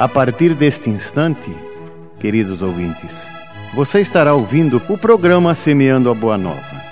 [0.00, 1.54] A partir deste instante,
[2.18, 3.14] queridos ouvintes,
[3.74, 6.82] você estará ouvindo o programa Semeando a Boa Nova.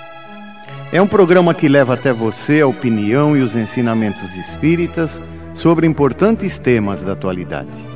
[0.91, 5.19] É um programa que leva até você a opinião e os ensinamentos espíritas
[5.55, 7.88] sobre importantes temas da atualidade.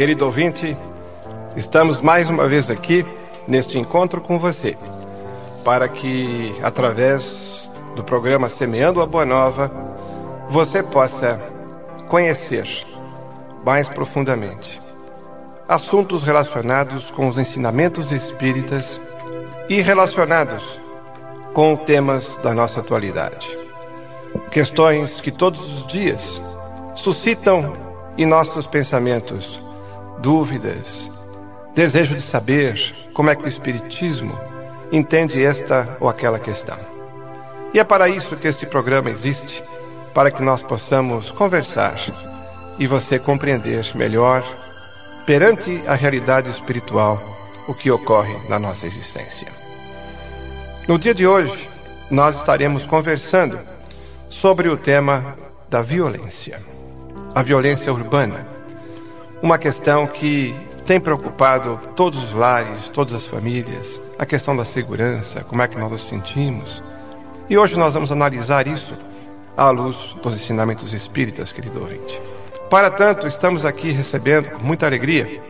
[0.00, 0.74] Querido ouvinte,
[1.54, 3.04] estamos mais uma vez aqui
[3.46, 4.74] neste encontro com você,
[5.62, 9.70] para que, através do programa Semeando a Boa Nova,
[10.48, 11.38] você possa
[12.08, 12.66] conhecer
[13.62, 14.80] mais profundamente
[15.68, 18.98] assuntos relacionados com os ensinamentos espíritas
[19.68, 20.80] e relacionados
[21.52, 23.54] com temas da nossa atualidade.
[24.50, 26.40] Questões que todos os dias
[26.94, 27.70] suscitam
[28.16, 29.62] em nossos pensamentos
[30.20, 31.10] dúvidas,
[31.74, 34.38] desejo de saber como é que o Espiritismo
[34.92, 36.78] entende esta ou aquela questão.
[37.72, 39.62] E é para isso que este programa existe
[40.12, 41.96] para que nós possamos conversar
[42.78, 44.42] e você compreender melhor,
[45.24, 47.22] perante a realidade espiritual,
[47.68, 49.48] o que ocorre na nossa existência.
[50.88, 51.68] No dia de hoje,
[52.10, 53.58] nós estaremos conversando
[54.28, 55.36] sobre o tema
[55.68, 56.60] da violência,
[57.34, 58.59] a violência urbana
[59.42, 65.44] uma questão que tem preocupado todos os lares, todas as famílias, a questão da segurança,
[65.44, 66.82] como é que nós nos sentimos.
[67.48, 68.94] E hoje nós vamos analisar isso
[69.56, 72.20] à luz dos ensinamentos espíritas, querido ouvinte.
[72.68, 75.42] Para tanto, estamos aqui recebendo com muita alegria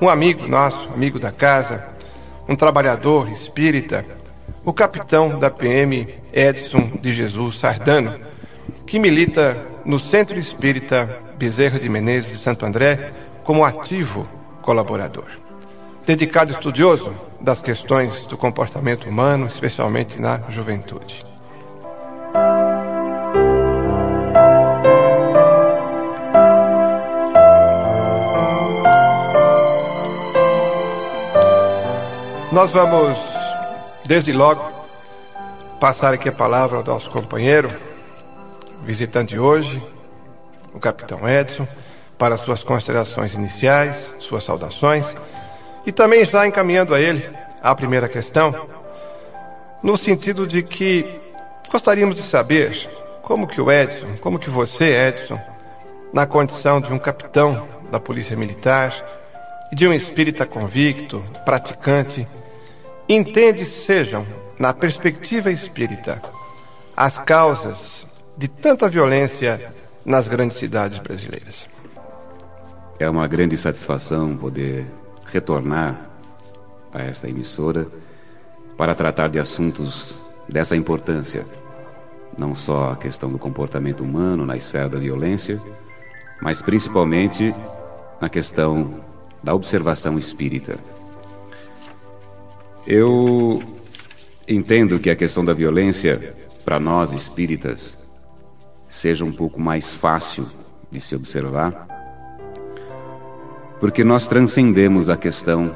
[0.00, 1.84] um amigo nosso, amigo da casa,
[2.48, 4.04] um trabalhador espírita,
[4.64, 8.20] o capitão da PM Edson de Jesus Sardano,
[8.86, 13.12] que milita no Centro Espírita Bezerra de Menezes de Santo André,
[13.48, 14.28] como ativo
[14.60, 15.24] colaborador.
[16.04, 21.24] Dedicado estudioso das questões do comportamento humano, especialmente na juventude.
[32.52, 33.16] Nós vamos,
[34.04, 34.62] desde logo,
[35.80, 37.70] passar aqui a palavra ao nosso companheiro,
[38.82, 39.82] visitante hoje,
[40.74, 41.66] o capitão Edson
[42.18, 45.06] para suas considerações iniciais, suas saudações,
[45.86, 47.28] e também já encaminhando a ele
[47.62, 48.68] a primeira questão,
[49.82, 51.20] no sentido de que
[51.70, 52.90] gostaríamos de saber
[53.22, 55.40] como que o Edson, como que você, Edson,
[56.12, 58.92] na condição de um capitão da Polícia Militar
[59.70, 62.26] e de um espírita convicto, praticante,
[63.08, 64.26] entende sejam,
[64.58, 66.20] na perspectiva espírita,
[66.96, 69.72] as causas de tanta violência
[70.04, 71.68] nas grandes cidades brasileiras.
[72.98, 74.84] É uma grande satisfação poder
[75.26, 76.10] retornar
[76.92, 77.86] a esta emissora
[78.76, 81.46] para tratar de assuntos dessa importância.
[82.36, 85.62] Não só a questão do comportamento humano na esfera da violência,
[86.42, 87.54] mas principalmente
[88.20, 89.00] na questão
[89.44, 90.76] da observação espírita.
[92.84, 93.62] Eu
[94.48, 96.34] entendo que a questão da violência,
[96.64, 97.96] para nós espíritas,
[98.88, 100.48] seja um pouco mais fácil
[100.90, 101.97] de se observar
[103.80, 105.74] porque nós transcendemos a questão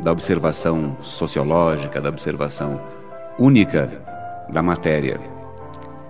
[0.00, 2.80] da observação sociológica, da observação
[3.38, 3.90] única
[4.50, 5.20] da matéria.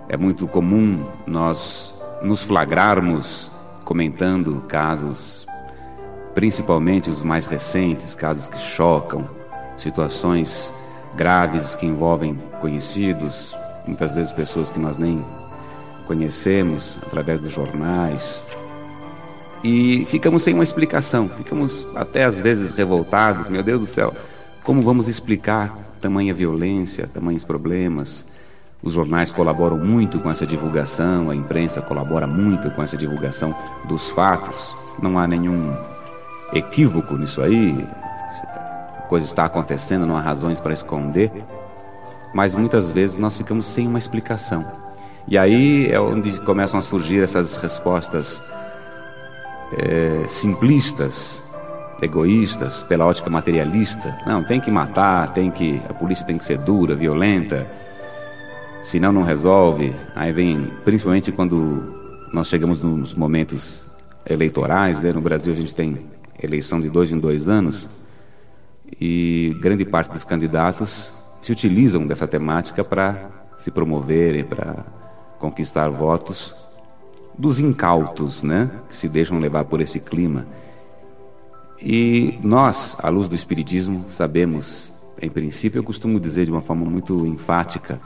[0.07, 3.51] É muito comum nós nos flagrarmos
[3.83, 5.45] comentando casos,
[6.33, 9.27] principalmente os mais recentes, casos que chocam,
[9.77, 10.71] situações
[11.15, 15.25] graves que envolvem conhecidos, muitas vezes pessoas que nós nem
[16.07, 18.41] conhecemos através dos jornais,
[19.63, 24.13] e ficamos sem uma explicação, ficamos até às vezes revoltados, meu Deus do céu,
[24.63, 28.25] como vamos explicar tamanha violência, tamanhos problemas?
[28.83, 33.55] Os jornais colaboram muito com essa divulgação, a imprensa colabora muito com essa divulgação
[33.87, 34.75] dos fatos.
[34.99, 35.71] Não há nenhum
[36.51, 37.87] equívoco nisso aí.
[38.97, 41.31] A coisa está acontecendo, não há razões para esconder.
[42.33, 44.65] Mas muitas vezes nós ficamos sem uma explicação.
[45.27, 48.41] E aí é onde começam a surgir essas respostas
[49.77, 51.41] é, simplistas,
[52.01, 54.17] egoístas, pela ótica materialista.
[54.25, 57.67] Não, tem que matar, tem que a polícia tem que ser dura, violenta,
[58.81, 59.95] senão não resolve.
[60.15, 61.93] Aí vem, principalmente quando
[62.33, 63.83] nós chegamos nos momentos
[64.27, 65.11] eleitorais, né?
[65.11, 66.05] no Brasil a gente tem
[66.41, 67.87] eleição de dois em dois anos
[68.99, 74.85] e grande parte dos candidatos se utilizam dessa temática para se promoverem, para
[75.39, 76.53] conquistar votos,
[77.37, 80.45] dos incautos, né, que se deixam levar por esse clima.
[81.79, 84.91] E nós, à luz do Espiritismo, sabemos,
[85.21, 87.99] em princípio, eu costumo dizer de uma forma muito enfática,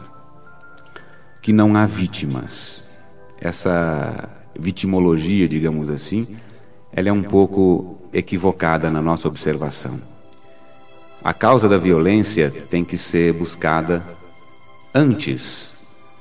[1.42, 2.84] que não há vítimas.
[3.40, 6.38] Essa vitimologia, digamos assim,
[6.92, 10.00] ela é um pouco equivocada na nossa observação.
[11.22, 14.02] A causa da violência tem que ser buscada
[14.94, 15.74] antes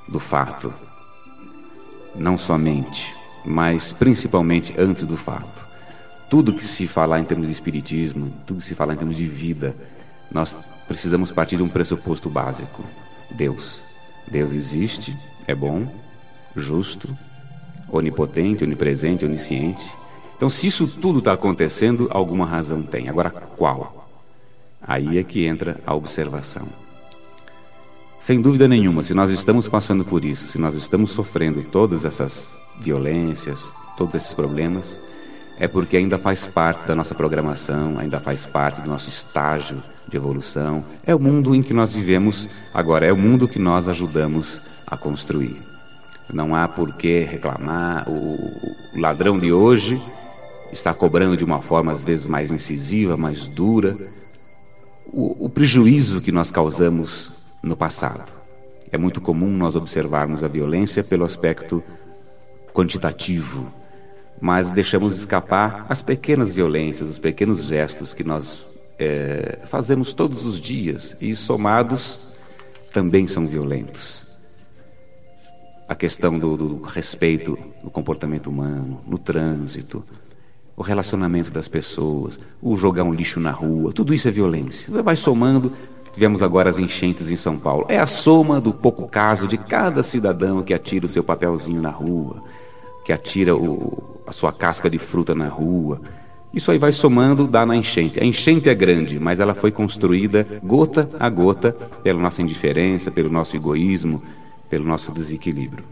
[0.09, 0.75] do fato,
[2.15, 3.15] não somente,
[3.45, 5.65] mas principalmente antes do fato.
[6.31, 9.27] Tudo que se falar em termos de espiritismo, tudo que se falar em termos de
[9.27, 9.77] vida,
[10.31, 10.57] nós
[10.89, 12.85] precisamos partir de um pressuposto básico:
[13.31, 13.81] Deus.
[14.27, 15.15] Deus existe,
[15.47, 15.87] é bom,
[16.57, 17.17] justo,
[17.91, 19.85] onipotente, onipresente, onisciente.
[20.37, 23.09] Então, se isso tudo está acontecendo, alguma razão tem.
[23.09, 24.09] Agora, qual?
[24.81, 26.84] Aí é que entra a observação.
[28.25, 32.49] Sem dúvida nenhuma, se nós estamos passando por isso, se nós estamos sofrendo todas essas
[32.81, 33.61] violências,
[33.99, 34.99] todos esses problemas,
[35.59, 40.17] é porque ainda faz parte da nossa programação, ainda faz parte do nosso estágio de
[40.17, 40.83] evolução.
[41.05, 44.97] É o mundo em que nós vivemos agora, é o mundo que nós ajudamos a
[44.97, 45.61] construir.
[46.33, 48.09] Não há por que reclamar.
[48.09, 50.03] O ladrão de hoje
[50.73, 53.95] está cobrando de uma forma às vezes mais incisiva, mais dura.
[55.09, 58.31] O, o prejuízo que nós causamos no passado.
[58.91, 61.83] É muito comum nós observarmos a violência pelo aspecto
[62.73, 63.73] quantitativo,
[64.41, 70.61] mas deixamos escapar as pequenas violências, os pequenos gestos que nós é, fazemos todos os
[70.61, 72.33] dias e somados
[72.93, 74.25] também são violentos.
[75.89, 80.05] A questão do, do respeito no comportamento humano, no trânsito,
[80.77, 84.93] o relacionamento das pessoas, o jogar um lixo na rua, tudo isso é violência.
[84.93, 85.73] Você vai somando,
[86.15, 87.87] Tivemos agora as enchentes em São Paulo.
[87.89, 91.91] É a soma do pouco caso de cada cidadão que atira o seu papelzinho na
[91.91, 92.41] rua,
[93.05, 96.01] que atira o, a sua casca de fruta na rua.
[96.53, 98.21] Isso aí vai somando, dá na enchente.
[98.21, 101.73] A enchente é grande, mas ela foi construída gota a gota
[102.05, 104.23] pela nossa indiferença, pelo nosso egoísmo,
[104.71, 105.85] pelo nosso desequilíbrio.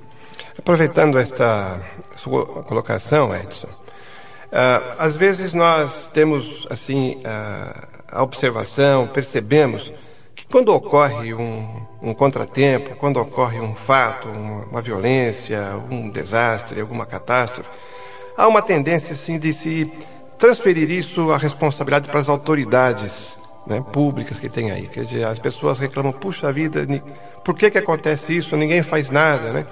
[0.57, 1.81] Aproveitando esta
[2.15, 9.93] sua colocação, Edson, uh, às vezes nós temos assim uh, a observação, percebemos
[10.53, 11.67] quando ocorre um,
[12.03, 17.71] um contratempo, quando ocorre um fato, uma, uma, violência, um desastre, alguma catástrofe,
[18.37, 19.91] há uma tendência assim, de se
[20.37, 24.89] transferir isso a responsabilidade para as autoridades né, públicas que tem aí.
[24.89, 26.87] Quer dizer, as pessoas reclamam, puxa vida,
[27.43, 28.55] por que, que acontece isso?
[28.55, 29.67] Ninguém faz nada, né?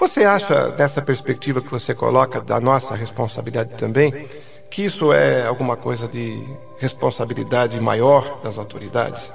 [0.00, 4.26] Você acha, dessa perspectiva que você coloca, da nossa responsabilidade também,
[4.68, 6.44] que isso é alguma coisa de
[6.80, 9.30] responsabilidade maior das autoridades?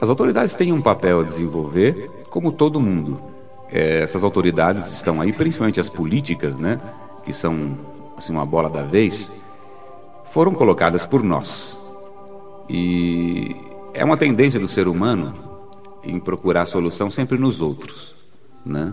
[0.00, 3.20] As autoridades têm um papel a desenvolver, como todo mundo.
[3.70, 6.80] É, essas autoridades estão aí, principalmente as políticas, né,
[7.24, 7.78] que são
[8.16, 9.32] assim uma bola da vez,
[10.32, 11.78] foram colocadas por nós.
[12.68, 13.56] E
[13.94, 15.34] é uma tendência do ser humano
[16.02, 18.14] em procurar solução sempre nos outros,
[18.64, 18.92] né?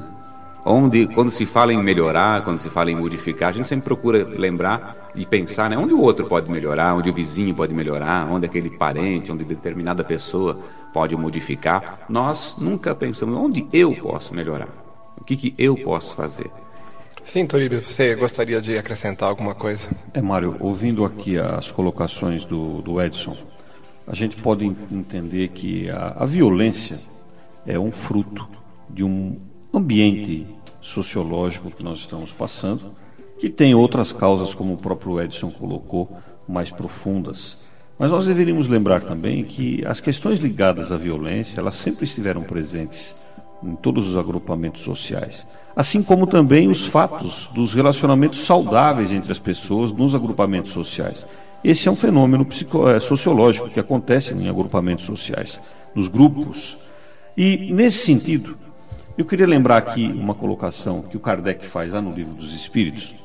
[0.65, 4.23] Onde quando se fala em melhorar, quando se fala em modificar, a gente sempre procura
[4.23, 8.45] lembrar e pensar, né, onde o outro pode melhorar, onde o vizinho pode melhorar, onde
[8.45, 10.59] aquele parente, onde determinada pessoa
[10.93, 11.99] pode modificar.
[12.07, 14.69] Nós nunca pensamos onde eu posso melhorar,
[15.17, 16.49] o que, que eu posso fazer.
[17.23, 19.89] Sim, Toribio, você gostaria de acrescentar alguma coisa?
[20.13, 23.35] É, Mário, ouvindo aqui as colocações do, do Edson,
[24.05, 26.99] a gente pode entender que a, a violência
[27.65, 28.45] é um fruto
[28.89, 29.39] de um
[29.73, 30.45] ambiente
[30.79, 32.91] sociológico que nós estamos passando,
[33.39, 36.15] que tem outras causas, como o próprio Edson colocou,
[36.47, 37.57] mais profundas.
[37.97, 43.15] Mas nós deveríamos lembrar também que as questões ligadas à violência, elas sempre estiveram presentes
[43.63, 49.39] em todos os agrupamentos sociais, assim como também os fatos dos relacionamentos saudáveis entre as
[49.39, 51.25] pessoas nos agrupamentos sociais.
[51.63, 52.45] Esse é um fenômeno
[52.93, 55.57] é, sociológico que acontece em agrupamentos sociais,
[55.95, 56.75] nos grupos.
[57.37, 58.57] E, nesse sentido,
[59.17, 63.15] eu queria lembrar aqui uma colocação que o Kardec faz lá no Livro dos Espíritos,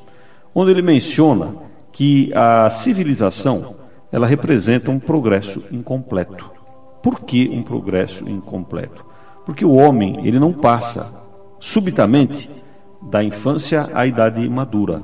[0.53, 1.55] onde ele menciona
[1.91, 3.75] que a civilização
[4.11, 6.51] ela representa um progresso incompleto.
[7.01, 9.05] Por que um progresso incompleto?
[9.45, 11.15] Porque o homem ele não passa
[11.59, 12.49] subitamente
[13.01, 15.01] da infância à idade madura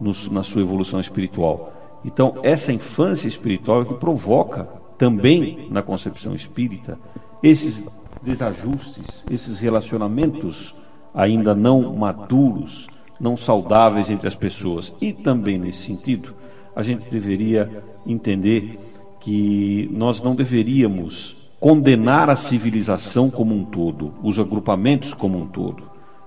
[0.00, 1.72] no, na sua evolução espiritual.
[2.04, 4.68] Então, essa infância espiritual é que provoca
[4.98, 6.98] também na concepção espírita
[7.42, 7.84] esses
[8.28, 10.74] desajustes, esses relacionamentos
[11.14, 12.86] ainda não maduros,
[13.18, 14.92] não saudáveis entre as pessoas.
[15.00, 16.34] E também nesse sentido,
[16.76, 18.78] a gente deveria entender
[19.18, 25.84] que nós não deveríamos condenar a civilização como um todo, os agrupamentos como um todo.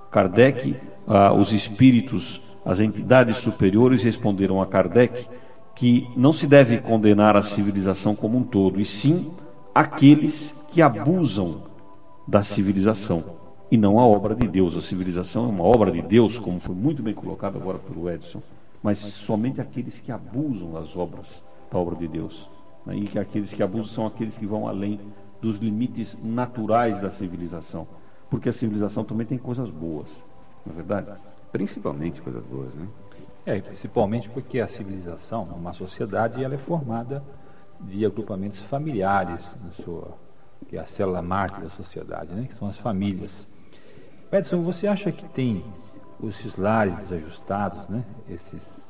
[0.09, 0.75] Kardec,
[1.07, 5.25] ah, os espíritos, as entidades superiores responderam a Kardec
[5.75, 9.31] que não se deve condenar a civilização como um todo, e sim
[9.73, 11.70] aqueles que abusam
[12.31, 13.21] da civilização
[13.69, 14.77] e não a obra de Deus.
[14.77, 18.41] A civilização é uma obra de Deus, como foi muito bem colocado agora pelo Edson,
[18.81, 22.49] mas somente aqueles que abusam das obras da obra de Deus.
[22.85, 22.95] Né?
[22.95, 24.97] E que aqueles que abusam são aqueles que vão além
[25.41, 27.85] dos limites naturais da civilização.
[28.29, 30.07] Porque a civilização também tem coisas boas,
[30.65, 31.19] não é verdade?
[31.51, 32.87] Principalmente coisas boas, né?
[33.45, 37.21] É, principalmente porque a civilização, uma sociedade, ela é formada
[37.81, 40.15] de agrupamentos familiares, na sua,
[40.67, 42.47] que é a célula mártir da sociedade, né?
[42.49, 43.31] que são as famílias.
[44.31, 45.63] Edson, você acha que tem
[46.23, 48.03] esses lares desajustados, né?
[48.29, 48.81] Esses,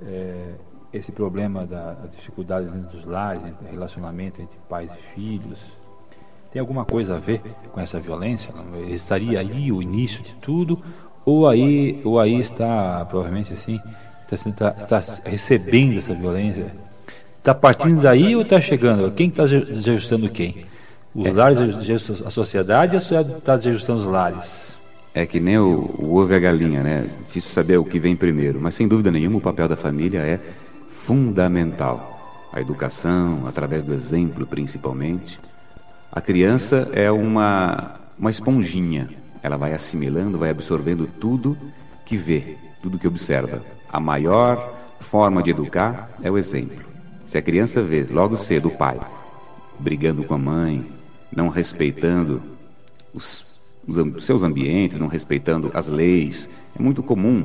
[0.00, 0.54] é,
[0.92, 5.58] esse problema da dificuldade dentro dos lares, entre relacionamento entre pais e filhos,
[6.52, 8.54] tem alguma coisa a ver com essa violência?
[8.88, 10.80] Estaria aí o início de tudo?
[11.24, 13.80] Ou aí, ou aí está, provavelmente assim,
[14.30, 16.72] está, está, está recebendo essa violência?
[17.38, 19.10] Está partindo daí ou está chegando?
[19.12, 20.64] Quem está desajustando quem?
[21.14, 24.74] Os lares desajustam a sociedade ou a sociedade está desajustando os lares?
[25.14, 27.08] É que nem o, o ovo e a galinha, né?
[27.26, 30.40] Difícil saber o que vem primeiro, mas sem dúvida nenhuma o papel da família é
[30.90, 32.10] fundamental.
[32.52, 35.38] A educação, através do exemplo principalmente.
[36.10, 39.08] A criança é uma, uma esponjinha.
[39.40, 41.56] Ela vai assimilando, vai absorvendo tudo
[42.04, 43.62] que vê, tudo que observa.
[43.88, 46.84] A maior forma de educar é o exemplo.
[47.28, 48.98] Se a criança vê logo cedo o pai
[49.78, 50.86] brigando com a mãe,
[51.34, 52.42] não respeitando
[53.12, 56.48] os, os seus ambientes, não respeitando as leis.
[56.78, 57.44] É muito comum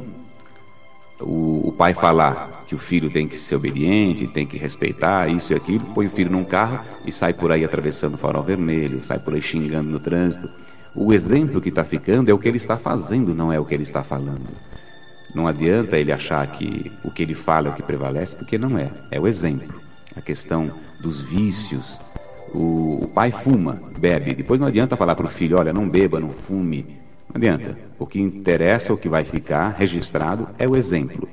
[1.19, 5.51] o, o, pai falar que o filho tem que ser obediente, tem que respeitar isso
[5.51, 9.03] e aquilo, põe o filho num carro e sai por aí atravessando o farol vermelho,
[9.03, 10.49] sai por aí xingando no trânsito.
[10.95, 13.73] O exemplo que está ficando é o que ele está fazendo, não é o que
[13.73, 14.47] ele está falando.
[15.33, 18.77] Não adianta ele achar que o que ele fala é o que prevalece, porque não
[18.77, 18.89] é.
[19.11, 19.79] É o exemplo.
[20.15, 21.99] A questão dos vícios,
[22.53, 24.33] o, o pai fuma, bebe.
[24.33, 26.85] Depois não adianta falar para o filho: olha, não beba, não fume.
[27.27, 27.77] Não adianta.
[27.97, 31.27] O que interessa, o que vai ficar registrado é o exemplo.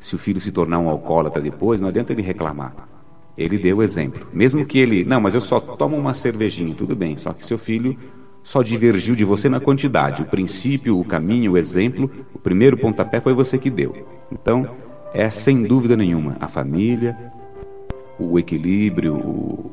[0.00, 2.74] Se o filho se tornar um alcoólatra depois, não adianta ele reclamar.
[3.36, 4.26] Ele deu o exemplo.
[4.32, 7.16] Mesmo que ele, não, mas eu só tomo uma cervejinha, tudo bem.
[7.16, 7.96] Só que seu filho
[8.42, 10.22] só divergiu de você na quantidade.
[10.22, 14.06] O princípio, o caminho, o exemplo, o primeiro pontapé foi você que deu.
[14.30, 14.68] Então,
[15.12, 17.16] é sem dúvida nenhuma a família,
[18.18, 19.70] o equilíbrio, o,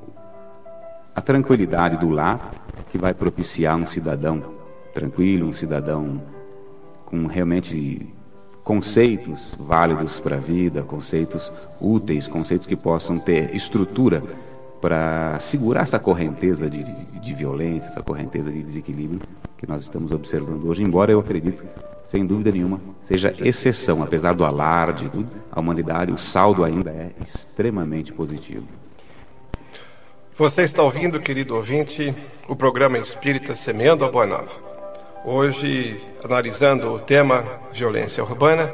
[1.15, 2.51] a tranquilidade do lar
[2.91, 4.43] que vai propiciar um cidadão
[4.93, 6.21] tranquilo, um cidadão
[7.05, 8.13] com realmente
[8.63, 14.21] conceitos válidos para a vida, conceitos úteis, conceitos que possam ter estrutura
[14.81, 19.21] para segurar essa correnteza de, de, de, violência, essa correnteza de desequilíbrio
[19.57, 20.83] que nós estamos observando hoje.
[20.83, 21.63] Embora eu acredito,
[22.07, 25.09] sem dúvida nenhuma, seja exceção, apesar do alarde,
[25.51, 28.65] a humanidade, o saldo ainda é extremamente positivo.
[30.37, 32.13] Você está ouvindo, querido ouvinte,
[32.45, 34.51] o programa Espírita Semeando a Boa Nova.
[35.23, 38.67] Hoje, analisando o tema violência urbana,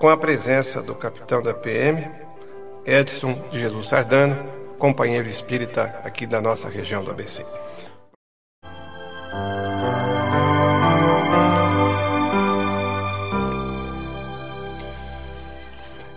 [0.00, 2.10] com a presença do capitão da PM,
[2.84, 7.46] Edson Jesus Sardano, companheiro espírita aqui da nossa região do ABC.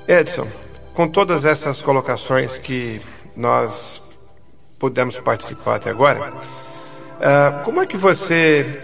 [0.08, 0.48] Edson,
[0.96, 3.00] com todas essas colocações que
[3.36, 4.02] nós
[4.80, 6.34] pudemos participar até agora.
[6.34, 8.82] Uh, como é que você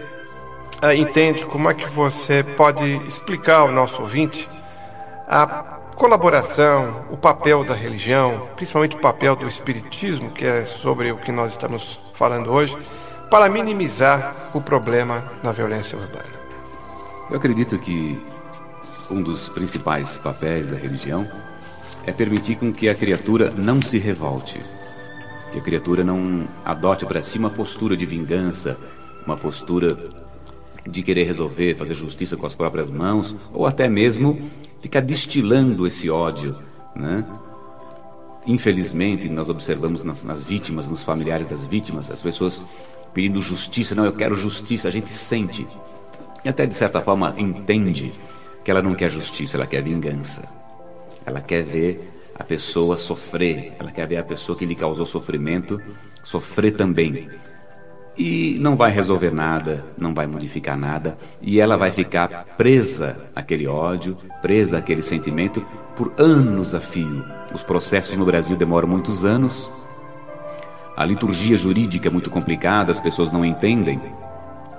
[0.84, 4.50] uh, entende, como é que você pode explicar ao nosso ouvinte
[5.28, 11.18] a colaboração, o papel da religião, principalmente o papel do espiritismo, que é sobre o
[11.18, 12.78] que nós estamos falando hoje,
[13.32, 16.36] para minimizar o problema na violência urbana?
[17.32, 18.22] Eu acredito que
[19.10, 21.28] um dos principais papéis da religião
[22.06, 24.60] é permitir com que a criatura não se revolte
[25.56, 28.78] que a criatura não adote para si uma postura de vingança,
[29.26, 29.98] uma postura
[30.86, 34.38] de querer resolver, fazer justiça com as próprias mãos, ou até mesmo
[34.82, 36.58] ficar destilando esse ódio,
[36.94, 37.26] né?
[38.46, 42.62] Infelizmente, nós observamos nas, nas vítimas, nos familiares das vítimas, as pessoas
[43.14, 43.96] pedindo justiça.
[43.96, 44.90] Não, eu quero justiça.
[44.90, 45.66] A gente sente
[46.44, 48.14] e até de certa forma entende
[48.64, 50.44] que ela não quer justiça, ela quer vingança.
[51.26, 55.82] Ela quer ver a pessoa sofrer, ela quer ver a pessoa que lhe causou sofrimento
[56.22, 57.30] sofrer também.
[58.18, 63.68] E não vai resolver nada, não vai modificar nada, e ela vai ficar presa àquele
[63.68, 65.66] ódio, presa àquele sentimento
[65.96, 67.26] por anos a fio.
[67.54, 69.70] Os processos no Brasil demoram muitos anos,
[70.96, 74.02] a liturgia jurídica é muito complicada, as pessoas não entendem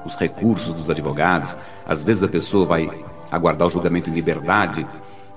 [0.04, 1.54] os recursos dos advogados.
[1.86, 2.90] Às vezes a pessoa vai
[3.30, 4.86] aguardar o julgamento em liberdade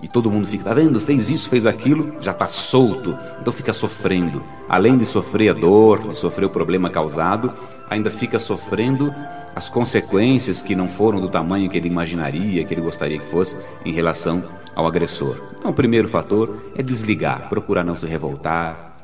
[0.02, 1.00] e todo mundo fica, tá vendo?
[1.00, 4.42] Fez isso, fez aquilo, já está solto, então fica sofrendo.
[4.68, 7.54] Além de sofrer a dor, de sofrer o problema causado,
[7.90, 9.14] ainda fica sofrendo
[9.56, 13.58] as consequências que não foram do tamanho que ele imaginaria, que ele gostaria que fosse
[13.84, 14.44] em relação
[14.76, 15.42] ao agressor.
[15.58, 18.98] Então, o primeiro fator é desligar, procurar não se revoltar,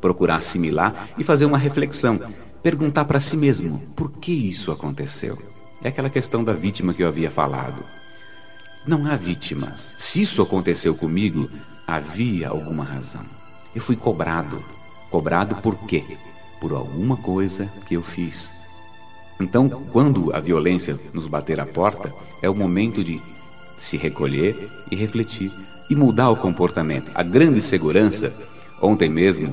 [0.00, 2.18] procurar assimilar e fazer uma reflexão.
[2.62, 5.38] Perguntar para si mesmo: por que isso aconteceu?
[5.82, 7.97] É aquela questão da vítima que eu havia falado.
[8.88, 9.94] Não há vítimas.
[9.98, 11.50] Se isso aconteceu comigo,
[11.86, 13.20] havia alguma razão.
[13.74, 14.64] Eu fui cobrado.
[15.10, 16.02] Cobrado por quê?
[16.58, 18.50] Por alguma coisa que eu fiz.
[19.38, 23.20] Então, quando a violência nos bater à porta, é o momento de
[23.76, 24.56] se recolher
[24.90, 25.52] e refletir
[25.90, 27.12] e mudar o comportamento.
[27.14, 28.32] A grande segurança,
[28.80, 29.52] ontem mesmo,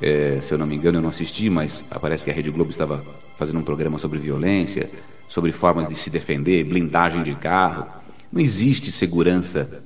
[0.00, 2.72] é, se eu não me engano, eu não assisti, mas parece que a Rede Globo
[2.72, 3.00] estava
[3.38, 4.90] fazendo um programa sobre violência,
[5.28, 8.01] sobre formas de se defender, blindagem de carro.
[8.32, 9.82] Não existe segurança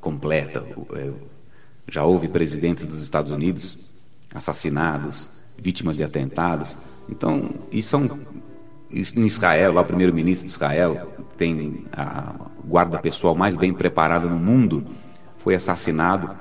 [0.00, 0.64] completa.
[0.94, 1.10] É,
[1.90, 3.78] já houve presidentes dos Estados Unidos
[4.32, 5.28] assassinados,
[5.60, 6.78] vítimas de atentados.
[7.08, 8.18] Então, isso são
[8.90, 14.38] em Israel, lá o primeiro-ministro de Israel, tem a guarda pessoal mais bem preparada no
[14.38, 14.86] mundo,
[15.36, 16.34] foi assassinado.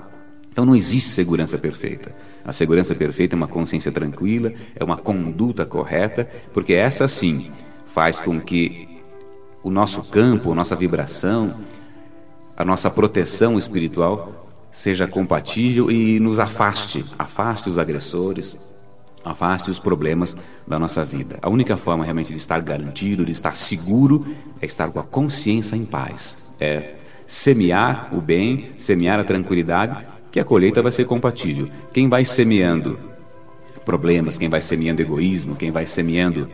[0.49, 2.15] Então não existe segurança perfeita.
[2.43, 7.51] A segurança perfeita é uma consciência tranquila, é uma conduta correta, porque essa sim
[7.87, 8.86] faz com que
[9.63, 11.55] o nosso campo, a nossa vibração,
[12.55, 18.57] a nossa proteção espiritual seja compatível e nos afaste, afaste os agressores,
[19.23, 20.35] afaste os problemas
[20.67, 21.39] da nossa vida.
[21.41, 24.25] A única forma realmente de estar garantido, de estar seguro,
[24.61, 26.37] é estar com a consciência em paz.
[26.59, 26.95] É
[27.25, 31.69] semear o bem, semear a tranquilidade, que a colheita vai ser compatível.
[31.91, 32.99] Quem vai semeando
[33.83, 36.49] problemas, quem vai semeando egoísmo, quem vai semeando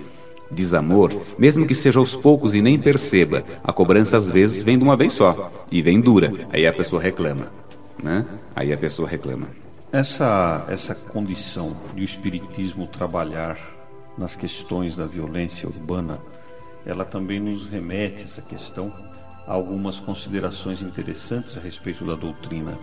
[0.54, 4.84] desamor, mesmo que seja aos poucos e nem perceba, a cobrança às vezes vem de
[4.84, 6.32] uma vez só e vem dura.
[6.52, 7.52] Aí a pessoa reclama,
[8.02, 8.26] né?
[8.56, 9.48] Aí a pessoa reclama.
[9.92, 13.58] Essa, essa condição de o Espiritismo trabalhar
[14.18, 16.20] nas questões da violência urbana,
[16.86, 18.92] ela também nos remete, essa questão,
[19.48, 22.78] a algumas considerações interessantes a respeito da doutrina.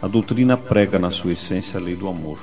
[0.00, 2.38] A doutrina prega, na sua essência, a lei do amor.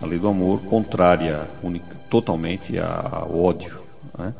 [0.00, 3.81] A lei do amor contrária única, totalmente ao ódio.
[4.22, 4.34] Né?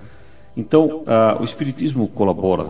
[0.56, 2.68] Então, a, o Espiritismo colabora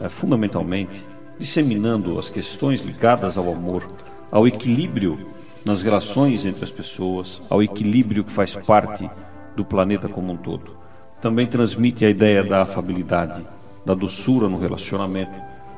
[0.00, 1.04] é, fundamentalmente
[1.38, 3.86] disseminando as questões ligadas ao amor,
[4.30, 5.18] ao equilíbrio
[5.64, 9.10] nas relações entre as pessoas, ao equilíbrio que faz parte
[9.56, 10.76] do planeta como um todo.
[11.20, 13.44] Também transmite a ideia da afabilidade,
[13.84, 15.32] da doçura no relacionamento,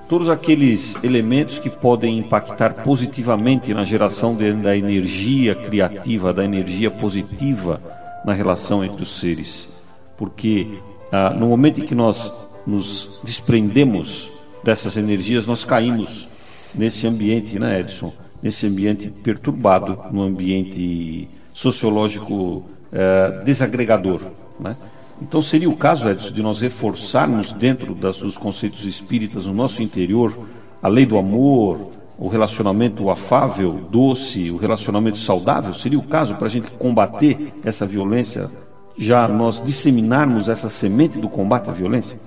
[0.08, 6.90] todos aqueles elementos que podem impactar positivamente na geração de, da energia criativa, da energia
[6.90, 7.80] positiva
[8.24, 9.77] na relação entre os seres.
[10.18, 12.32] Porque ah, no momento em que nós
[12.66, 14.30] nos desprendemos
[14.62, 16.28] dessas energias, nós caímos
[16.74, 18.12] nesse ambiente, né, Edson?
[18.42, 24.20] nesse ambiente perturbado, num ambiente sociológico eh, desagregador.
[24.58, 24.76] Né?
[25.20, 29.82] Então seria o caso, Edson, de nós reforçarmos dentro das, dos conceitos espíritas, no nosso
[29.82, 30.46] interior,
[30.80, 35.74] a lei do amor, o relacionamento afável, doce, o relacionamento saudável?
[35.74, 38.50] Seria o caso para a gente combater essa violência,
[38.98, 42.18] já nós disseminarmos essa semente do combate à violência?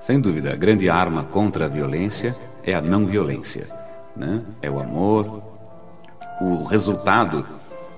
[0.00, 3.66] Sem dúvida, a grande arma contra a violência é a não violência.
[4.14, 4.42] Né?
[4.60, 5.42] É o amor,
[6.40, 7.46] o resultado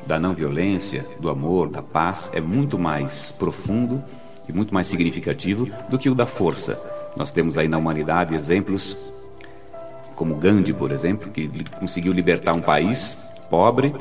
[0.06, 4.02] da não violência, do amor, da paz é muito mais profundo
[4.48, 6.80] e muito mais significativo do que o da força.
[7.16, 8.96] Nós temos aí na humanidade exemplos
[10.14, 13.16] como Gandhi, por exemplo, que conseguiu libertar um país
[13.48, 13.94] pobre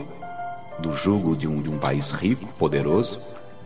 [0.78, 3.20] do jugo de um, de um país rico, poderoso,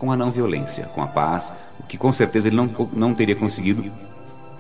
[0.04, 3.38] com a não violência, com a paz, o que com certeza ele não, não teria
[3.38, 3.90] conseguido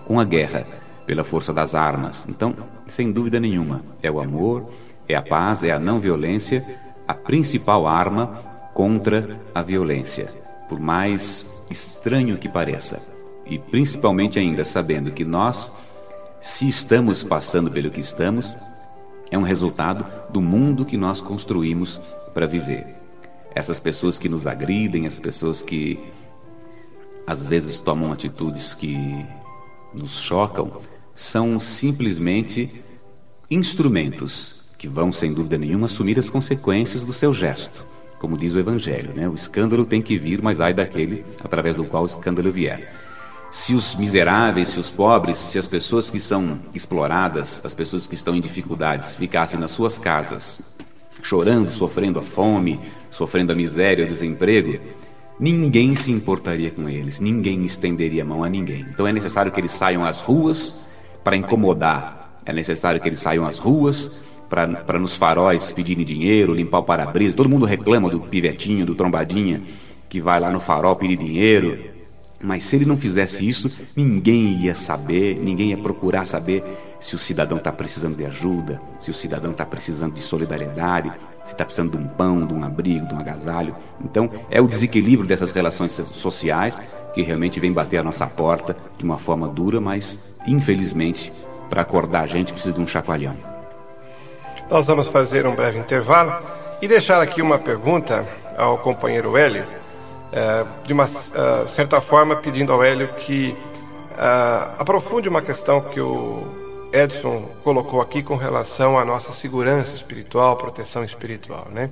[0.07, 0.65] com a guerra,
[1.05, 2.25] pela força das armas.
[2.29, 2.55] Então,
[2.87, 4.69] sem dúvida nenhuma, é o amor,
[5.05, 6.65] é a paz, é a não violência,
[7.05, 8.41] a principal arma
[8.73, 10.29] contra a violência,
[10.69, 13.01] por mais estranho que pareça.
[13.45, 15.69] E principalmente ainda sabendo que nós,
[16.39, 18.55] se estamos passando pelo que estamos,
[19.29, 21.99] é um resultado do mundo que nós construímos
[22.33, 23.02] para viver.
[23.55, 25.99] Essas pessoas que nos agridem, as pessoas que
[27.25, 29.25] às vezes tomam atitudes que
[29.93, 30.81] nos chocam,
[31.15, 32.83] são simplesmente
[33.49, 37.85] instrumentos que vão, sem dúvida nenhuma, assumir as consequências do seu gesto.
[38.19, 39.29] Como diz o Evangelho, né?
[39.29, 42.93] o escândalo tem que vir, mas ai daquele através do qual o escândalo vier.
[43.51, 48.15] Se os miseráveis, se os pobres, se as pessoas que são exploradas, as pessoas que
[48.15, 50.59] estão em dificuldades, ficassem nas suas casas,
[51.21, 52.79] chorando, sofrendo a fome,
[53.13, 54.79] sofrendo a miséria, o desemprego,
[55.39, 58.85] ninguém se importaria com eles, ninguém estenderia a mão a ninguém.
[58.89, 60.75] Então é necessário que eles saiam às ruas
[61.23, 64.11] para incomodar, é necessário que eles saiam às ruas
[64.49, 67.37] para nos faróis pedirem dinheiro, limpar o para-brisa.
[67.37, 69.61] Todo mundo reclama do pivetinho, do trombadinha,
[70.09, 71.92] que vai lá no farol pedir dinheiro.
[72.43, 76.61] Mas se ele não fizesse isso, ninguém ia saber, ninguém ia procurar saber
[76.99, 81.09] se o cidadão está precisando de ajuda, se o cidadão está precisando de solidariedade,
[81.43, 83.75] se está precisando de um pão, de um abrigo, de um agasalho.
[84.03, 86.81] Então, é o desequilíbrio dessas relações sociais
[87.13, 91.31] que realmente vem bater a nossa porta de uma forma dura, mas infelizmente,
[91.69, 93.35] para acordar a gente precisa de um chacoalhão.
[94.69, 96.43] Nós vamos fazer um breve intervalo
[96.81, 98.27] e deixar aqui uma pergunta
[98.57, 99.65] ao companheiro Hélio,
[100.83, 103.55] de uma uh, certa forma pedindo ao Hélio que
[104.11, 106.43] uh, aprofunde uma questão que o
[106.91, 111.89] Edson colocou aqui com relação à nossa segurança espiritual, proteção espiritual, né?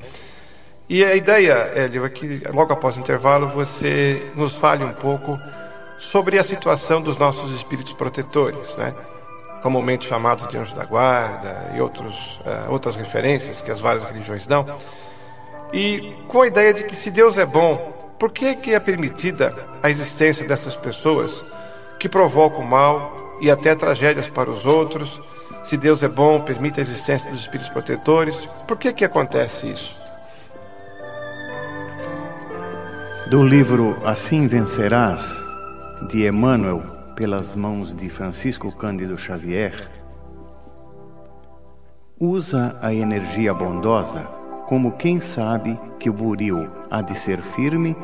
[0.89, 5.39] E a ideia, Hélio, é que logo após o intervalo você nos fale um pouco
[5.97, 8.93] sobre a situação dos nossos espíritos protetores, né?
[9.62, 14.45] comumente chamados de anjo da guarda e outros, uh, outras referências que as várias religiões
[14.45, 14.65] dão.
[15.71, 19.51] E com a ideia de que se Deus é bom, por que, que é permitida
[19.81, 21.43] a existência dessas pessoas
[21.97, 25.19] que provocam mal, e até tragédias para os outros.
[25.63, 28.47] Se Deus é bom, permite a existência dos espíritos protetores.
[28.67, 29.97] Por que que acontece isso?
[33.27, 35.25] Do livro Assim Vencerás,
[36.07, 36.84] de Emmanuel,
[37.15, 39.89] pelas mãos de Francisco Cândido Xavier,
[42.19, 44.21] usa a energia bondosa
[44.67, 47.95] como quem sabe que o buril há de ser firme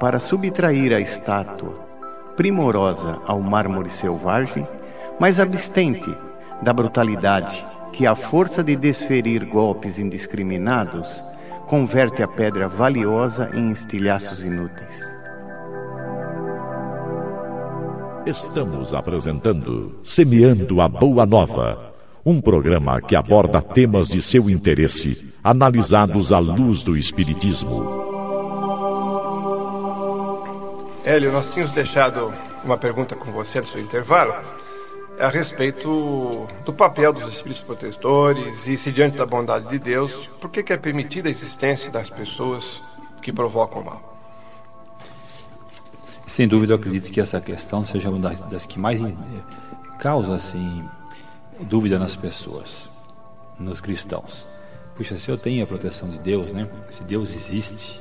[0.00, 1.74] para subtrair a estátua
[2.36, 4.66] primorosa ao mármore selvagem
[5.20, 6.10] mas abstente
[6.62, 11.22] da brutalidade que, à força de desferir golpes indiscriminados,
[11.66, 15.20] converte a pedra valiosa em estilhaços inúteis.
[18.26, 21.92] Estamos apresentando Semeando a Boa Nova,
[22.24, 28.19] um programa que aborda temas de seu interesse, analisados à luz do Espiritismo.
[31.02, 32.32] Hélio, nós tínhamos deixado
[32.62, 34.34] uma pergunta com você no seu intervalo
[35.18, 40.50] a respeito do papel dos espíritos protetores e se diante da bondade de Deus, por
[40.50, 42.82] que, é permitida a existência das pessoas
[43.22, 44.18] que provocam mal?
[46.26, 49.12] Sem dúvida, eu acredito que essa questão seja uma das, das que mais eh,
[49.98, 50.84] causa assim,
[51.60, 52.88] dúvida nas pessoas,
[53.58, 54.46] nos cristãos.
[54.94, 56.68] Puxa, se eu tenho a proteção de Deus, né?
[56.90, 58.00] se Deus existe,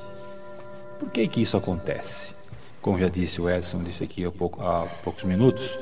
[0.99, 2.38] por que, que isso acontece?
[2.81, 5.77] Como já disse o Edson, disse aqui há, pouco, há poucos minutos,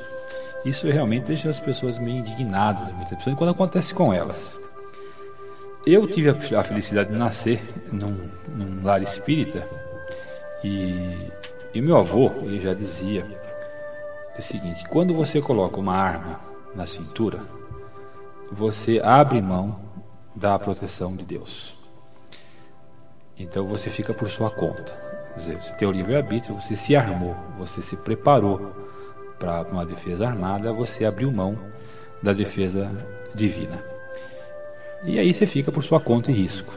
[0.64, 4.56] isso realmente deixa as pessoas meio indignadas, muitas pessoas, quando acontece com elas.
[5.86, 9.66] Eu tive a felicidade de nascer num, num lar espírita
[10.62, 11.30] e,
[11.72, 13.24] e meu avô ele já dizia
[14.36, 16.40] o seguinte: quando você coloca uma arma
[16.74, 17.40] na cintura,
[18.50, 19.80] você abre mão
[20.34, 21.76] da proteção de Deus.
[23.38, 24.92] Então você fica por sua conta.
[25.38, 28.72] Quer dizer, você tem o livre-arbítrio, você se armou, você se preparou
[29.38, 31.56] para uma defesa armada, você abriu mão
[32.20, 32.90] da defesa
[33.34, 33.80] divina.
[35.04, 36.72] E aí você fica por sua conta e risco.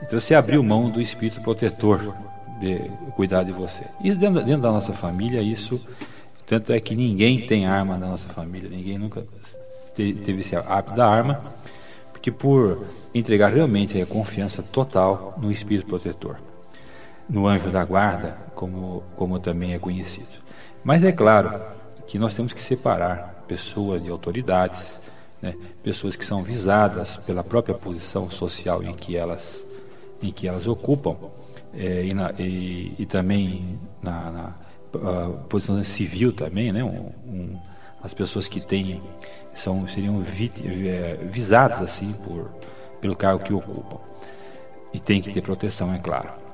[0.00, 2.14] Então você abriu mão do espírito protetor
[2.60, 3.84] de cuidar de você.
[4.04, 5.80] Isso dentro, dentro da nossa família, isso
[6.46, 9.24] tanto é que ninguém tem arma na nossa família, ninguém nunca
[9.96, 11.42] teve esse hábito da arma,
[12.12, 16.36] porque por entregar realmente a confiança total no espírito protetor,
[17.28, 20.28] no anjo da guarda, como, como também é conhecido.
[20.82, 21.60] Mas é claro
[22.06, 24.98] que nós temos que separar pessoas de autoridades,
[25.40, 29.64] né, pessoas que são visadas pela própria posição social em que elas,
[30.22, 31.16] em que elas ocupam,
[31.74, 34.54] é, e, na, e, e, também na, na
[35.48, 37.58] posição civil também, né, um, um,
[38.02, 39.02] as pessoas que têm
[39.52, 42.50] são seriam vit, é, visadas assim por
[43.00, 43.98] pelo cargo que ocupam
[44.92, 46.47] e tem que ter proteção, é claro.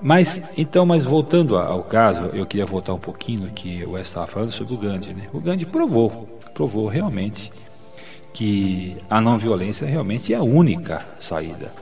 [0.00, 4.04] Mas, então, mas voltando ao caso, eu queria voltar um pouquinho no que o Wes
[4.04, 5.14] estava falando sobre o Gandhi.
[5.14, 5.28] Né?
[5.32, 7.50] O Gandhi provou, provou realmente
[8.32, 11.72] que a não violência realmente é a única saída.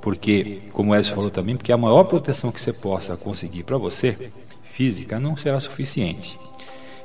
[0.00, 3.76] Porque, como o Wes falou também, porque a maior proteção que você possa conseguir para
[3.76, 4.32] você,
[4.64, 6.38] física, não será suficiente.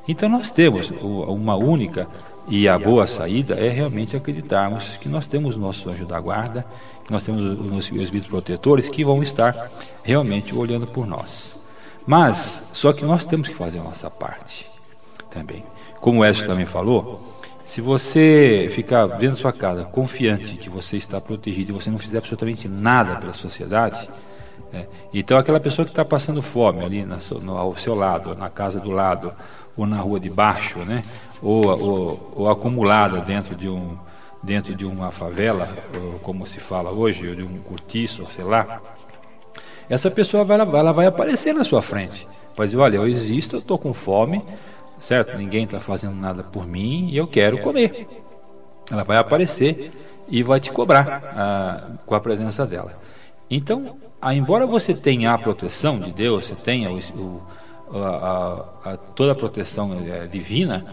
[0.07, 2.07] Então nós temos uma única
[2.47, 6.65] e a boa saída é realmente acreditarmos que nós temos nosso anjo da guarda,
[7.05, 9.69] que nós temos os nossos espíritos protetores que vão estar
[10.03, 11.57] realmente olhando por nós.
[12.05, 14.69] Mas, só que nós temos que fazer a nossa parte
[15.29, 15.63] também.
[15.99, 17.21] Como o Edson também falou,
[17.65, 21.99] se você ficar dentro da sua casa confiante que você está protegido e você não
[21.99, 24.09] fizer absolutamente nada pela sociedade,
[24.73, 24.85] É.
[25.13, 28.79] Então, aquela pessoa que está passando fome ali na, no, ao seu lado, na casa
[28.79, 29.33] do lado,
[29.75, 31.03] ou na rua de baixo, né?
[31.41, 33.97] ou, ou, ou acumulada dentro de, um,
[34.41, 35.67] dentro de uma favela,
[36.23, 38.81] como se fala hoje, ou de um cortiço, sei lá,
[39.89, 42.27] essa pessoa vai, ela vai aparecer na sua frente.
[42.55, 44.43] Vai dizer, olha, eu existo, eu estou com fome,
[44.99, 45.37] certo?
[45.37, 48.07] Ninguém está fazendo nada por mim e eu quero comer.
[48.91, 49.91] Ela vai aparecer
[50.27, 52.99] e vai te cobrar ah, com a presença dela.
[53.49, 57.41] Então, ah, embora você tenha a proteção de Deus, você tenha o, o,
[57.97, 60.85] a, a, toda a proteção é, divina,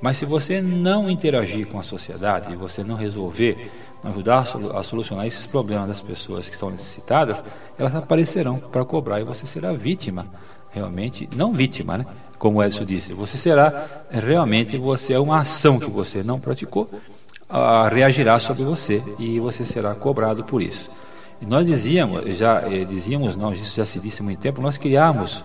[0.00, 3.70] mas se você não interagir com a sociedade você não resolver,
[4.02, 7.42] não ajudar a solucionar esses problemas das pessoas que estão necessitadas,
[7.78, 10.26] elas aparecerão para cobrar e você será vítima,
[10.70, 12.06] realmente, não vítima, né?
[12.36, 16.90] Como o Edson disse, você será realmente, você é uma ação que você não praticou,
[17.48, 20.90] a, reagirá sobre você e você será cobrado por isso.
[21.46, 25.42] Nós dizíamos, já eh, dizíamos, não, isso já se disse há muito tempo, nós criamos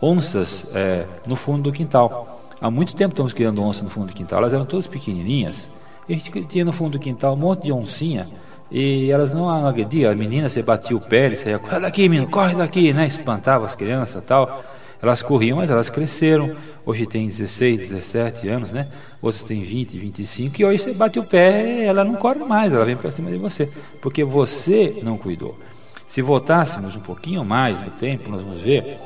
[0.00, 2.40] onças é, no fundo do quintal.
[2.60, 4.40] Há muito tempo estamos criando onças no fundo do quintal.
[4.40, 5.70] Elas eram todas pequenininhas.
[6.08, 8.28] E a gente tinha no fundo do quintal um monte de oncinha.
[8.70, 10.10] E elas não agrediam.
[10.10, 13.06] A menina, você batia o pé, saía, corre daqui, menino, corre daqui, né?
[13.06, 14.64] Espantava as crianças e tal.
[15.04, 16.56] Elas corriam, mas elas cresceram.
[16.86, 18.88] Hoje tem 16, 17 anos, né?
[19.20, 20.62] Outros têm 20, 25.
[20.62, 23.36] E hoje você bate o pé, ela não corre mais, ela vem para cima de
[23.36, 23.68] você.
[24.00, 25.58] Porque você não cuidou.
[26.06, 28.96] Se voltássemos um pouquinho mais no tempo, nós vamos ver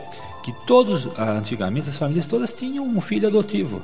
[0.44, 3.82] que todos, ah, antigamente, as famílias todas tinham um filho adotivo.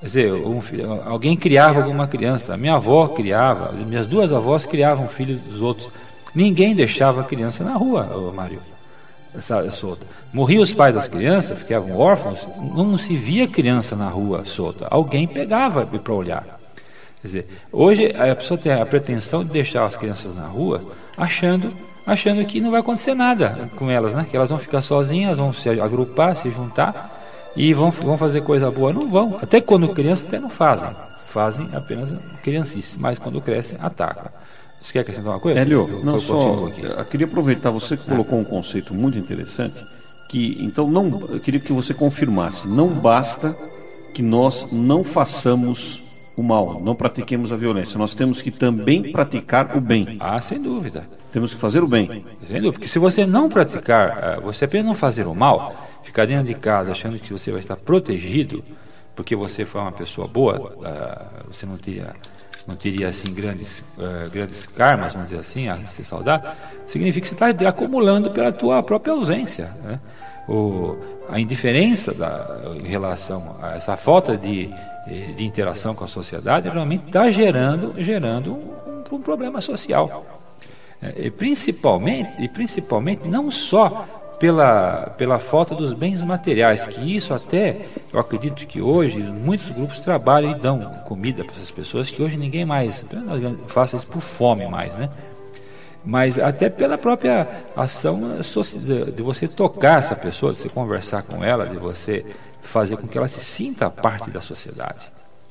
[0.00, 2.56] Quer dizer, um filho, alguém criava alguma criança.
[2.56, 5.88] Minha avó criava, minhas duas avós criavam filhos dos outros.
[6.34, 8.60] Ninguém deixava a criança na rua, Mário,
[9.70, 10.06] solta.
[10.32, 14.86] Morriam os pais das crianças, ficavam órfãos, não se via criança na rua solta.
[14.90, 16.60] Alguém pegava para olhar.
[17.20, 20.82] Quer dizer, hoje a pessoa tem a pretensão de deixar as crianças na rua,
[21.16, 21.72] achando
[22.06, 24.26] achando que não vai acontecer nada com elas, né?
[24.28, 28.70] Que elas vão ficar sozinhas, vão se agrupar, se juntar e vão, vão fazer coisa
[28.70, 28.92] boa.
[28.92, 29.38] Não vão.
[29.40, 30.90] Até quando crianças até não fazem.
[31.28, 32.10] Fazem apenas
[32.42, 34.30] criancice, mas quando crescem, atacam.
[34.82, 35.60] Você quer acrescentar uma coisa?
[35.60, 36.68] Hélio, eu, não eu só.
[36.68, 39.84] Eu queria aproveitar, você que colocou um conceito muito interessante,
[40.28, 41.28] que então não.
[41.28, 43.56] Eu queria que você confirmasse, não basta
[44.12, 46.02] que nós não façamos
[46.36, 47.98] o mal, não pratiquemos a violência.
[47.98, 50.16] Nós temos que também praticar o bem.
[50.18, 51.06] Ah, sem dúvida.
[51.30, 52.24] Temos que fazer o bem.
[52.72, 56.54] Porque se você não praticar, eh, você apenas não fazer o mal, ficar dentro de
[56.54, 58.62] casa achando que você vai estar protegido,
[59.14, 62.14] porque você foi uma pessoa boa, eh, você não teria,
[62.66, 66.50] não teria assim grandes, eh, grandes karmas, vamos dizer assim, a ser saudável,
[66.86, 69.70] significa que você está acumulando pela tua própria ausência.
[69.82, 69.98] Né?
[70.48, 70.96] O,
[71.28, 74.70] a indiferença da, em relação a essa falta de,
[75.36, 80.24] de interação com a sociedade realmente está gerando, gerando um, um problema social.
[81.02, 84.06] É, e principalmente, e principalmente não só
[84.42, 90.00] pela, pela falta dos bens materiais, que isso até, eu acredito que hoje muitos grupos
[90.00, 93.04] trabalham e dão comida para essas pessoas, que hoje ninguém mais
[93.68, 95.08] faça isso por fome mais, né?
[96.04, 98.20] Mas até pela própria ação
[99.14, 102.26] de você tocar essa pessoa, de você conversar com ela, de você
[102.62, 105.08] fazer com que ela se sinta parte da sociedade,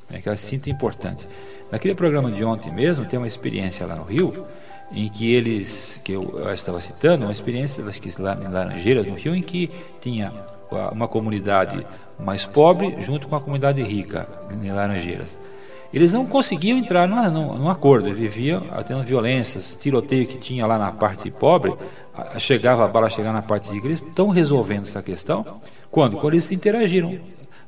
[0.10, 0.20] né?
[0.20, 1.26] que ela se sinta importante.
[1.72, 4.46] Naquele programa de ontem mesmo, tem uma experiência lá no Rio,
[4.94, 9.06] em que eles, que eu, eu estava citando, uma experiência acho que lá em Laranjeiras,
[9.06, 10.32] no Rio, em que tinha
[10.92, 11.86] uma comunidade
[12.20, 15.38] mais pobre junto com a comunidade rica em Laranjeiras.
[15.94, 20.66] Eles não conseguiam entrar num, num, num acordo, eles viviam tendo violências, tiroteio que tinha
[20.66, 21.74] lá na parte pobre,
[22.38, 23.88] chegava a bala chegar na parte rica.
[23.88, 25.46] Eles estão resolvendo essa questão
[25.90, 26.18] quando?
[26.18, 27.20] Quando eles interagiram,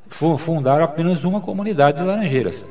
[0.08, 2.64] fundaram apenas uma comunidade de Laranjeiras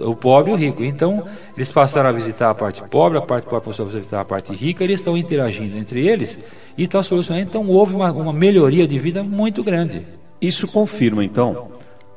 [0.00, 0.82] o pobre e o rico.
[0.84, 1.24] Então,
[1.56, 4.52] eles passaram a visitar a parte pobre, a parte pobre passou a visitar a parte
[4.54, 6.38] rica, eles estão interagindo entre eles
[6.76, 7.48] e estão solucionando.
[7.48, 10.06] Então, houve uma, uma melhoria de vida muito grande.
[10.40, 11.72] Isso confirma, então,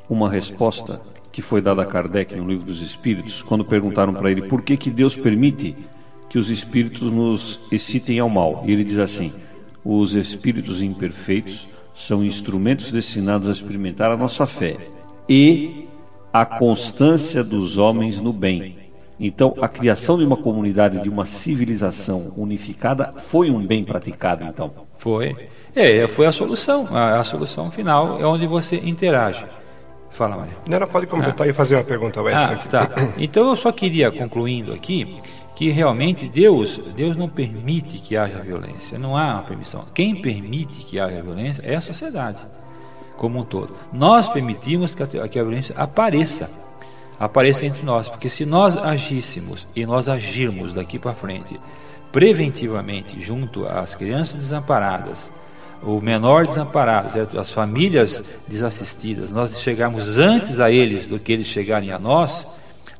[0.10, 4.44] uma resposta que foi dada a Kardec no Livro dos Espíritos, quando perguntaram para ele
[4.44, 5.76] por que, que Deus permite
[6.30, 8.64] que os espíritos nos excitem ao mal.
[8.66, 9.32] E ele diz assim:
[9.84, 14.78] os espíritos imperfeitos são instrumentos destinados a experimentar a nossa fé
[15.30, 15.88] e
[16.36, 18.78] a constância dos homens no bem.
[19.18, 24.70] Então, a criação de uma comunidade, de uma civilização unificada, foi um bem praticado, então?
[24.98, 25.48] Foi.
[25.74, 26.90] É, foi a solução.
[26.92, 29.46] A, a solução final é onde você interage.
[30.10, 30.58] Fala, Maria.
[30.68, 31.50] Não pode completar ah.
[31.50, 32.68] e fazer uma pergunta ao Edson ah, aqui.
[32.68, 32.90] Tá.
[33.18, 35.22] Então, eu só queria, concluindo aqui,
[35.56, 39.00] que realmente Deus, Deus não permite que haja violência.
[39.00, 39.86] Não há uma permissão.
[39.94, 42.46] Quem permite que haja violência é a sociedade
[43.18, 43.74] como um todo.
[43.92, 46.50] Nós permitimos que a, que a violência apareça,
[47.20, 51.60] apareça entre nós, porque se nós agíssemos e nós agirmos daqui para frente
[52.12, 55.18] preventivamente junto às crianças desamparadas,
[55.84, 57.40] o menor desamparado, certo?
[57.40, 62.48] as famílias desassistidas, nós chegarmos antes a eles do que eles chegarem a nós,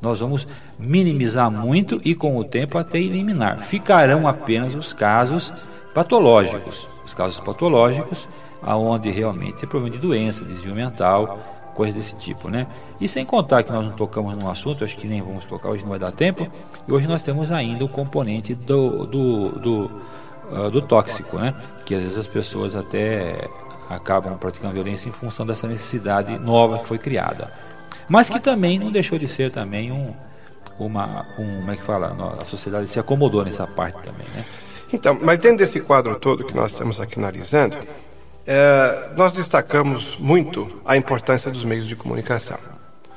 [0.00, 0.46] nós vamos
[0.78, 3.62] minimizar muito e com o tempo até eliminar.
[3.62, 5.52] Ficarão apenas os casos
[5.94, 8.28] patológicos, os casos patológicos,
[8.66, 11.38] aonde realmente é problema de doença, desvio mental,
[11.74, 12.66] coisas desse tipo, né?
[13.00, 15.82] E sem contar que nós não tocamos no assunto, acho que nem vamos tocar hoje,
[15.82, 16.46] não vai dar tempo.
[16.88, 19.90] E hoje nós temos ainda o componente do, do, do,
[20.50, 21.54] uh, do tóxico, né?
[21.84, 23.48] Que às vezes as pessoas até
[23.88, 27.52] acabam praticando violência em função dessa necessidade nova que foi criada.
[28.08, 30.12] Mas que também não deixou de ser também um,
[30.78, 34.44] uma, um, como é que fala, a sociedade se acomodou nessa parte também, né?
[34.92, 37.76] Então, mas dentro desse quadro todo que nós estamos aqui analisando,
[38.46, 42.58] é, nós destacamos muito a importância dos meios de comunicação.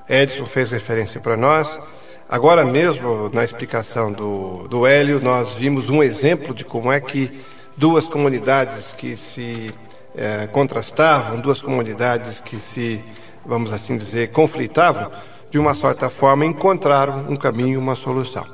[0.10, 1.80] Edson fez referência para nós.
[2.28, 7.40] Agora mesmo, na explicação do, do Hélio, nós vimos um exemplo de como é que
[7.78, 9.74] duas comunidades que se
[10.16, 13.04] é, contrastavam, duas comunidades que se,
[13.46, 15.12] vamos assim dizer, conflitavam,
[15.52, 18.46] de uma certa forma encontraram um caminho, uma solução.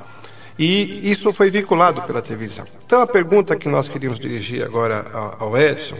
[0.58, 2.66] E isso foi vinculado pela televisão.
[2.84, 5.04] Então a pergunta que nós queríamos dirigir agora
[5.38, 5.96] ao Edson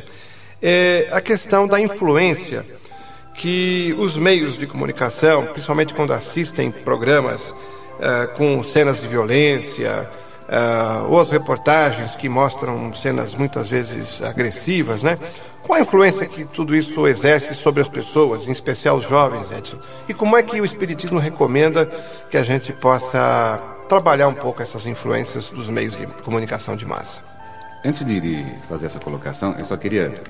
[0.62, 2.64] é a questão da influência
[3.34, 10.08] que os meios de comunicação, principalmente quando assistem programas uh, com cenas de violência,
[10.48, 15.18] uh, ou as reportagens que mostram cenas muitas vezes agressivas, né?
[15.62, 19.78] Qual a influência que tudo isso exerce sobre as pessoas, em especial os jovens, Edson?
[20.08, 21.86] E como é que o Espiritismo recomenda
[22.30, 27.35] que a gente possa trabalhar um pouco essas influências dos meios de comunicação de massa?
[27.86, 30.20] Antes de, fazer essa colocação, eu só queria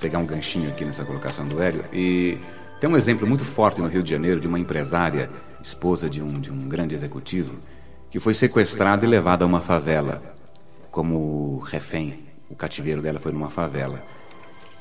[0.00, 1.84] pegar um ganchinho aqui nessa colocação do Hélio.
[1.92, 2.38] E
[2.80, 5.28] tem um exemplo muito forte no Rio de Janeiro de uma empresária,
[5.60, 7.56] esposa de um, de um grande executivo,
[8.08, 10.22] que foi sequestrada e levada a uma favela
[10.92, 12.20] como refém.
[12.48, 14.00] O cativeiro dela foi numa favela.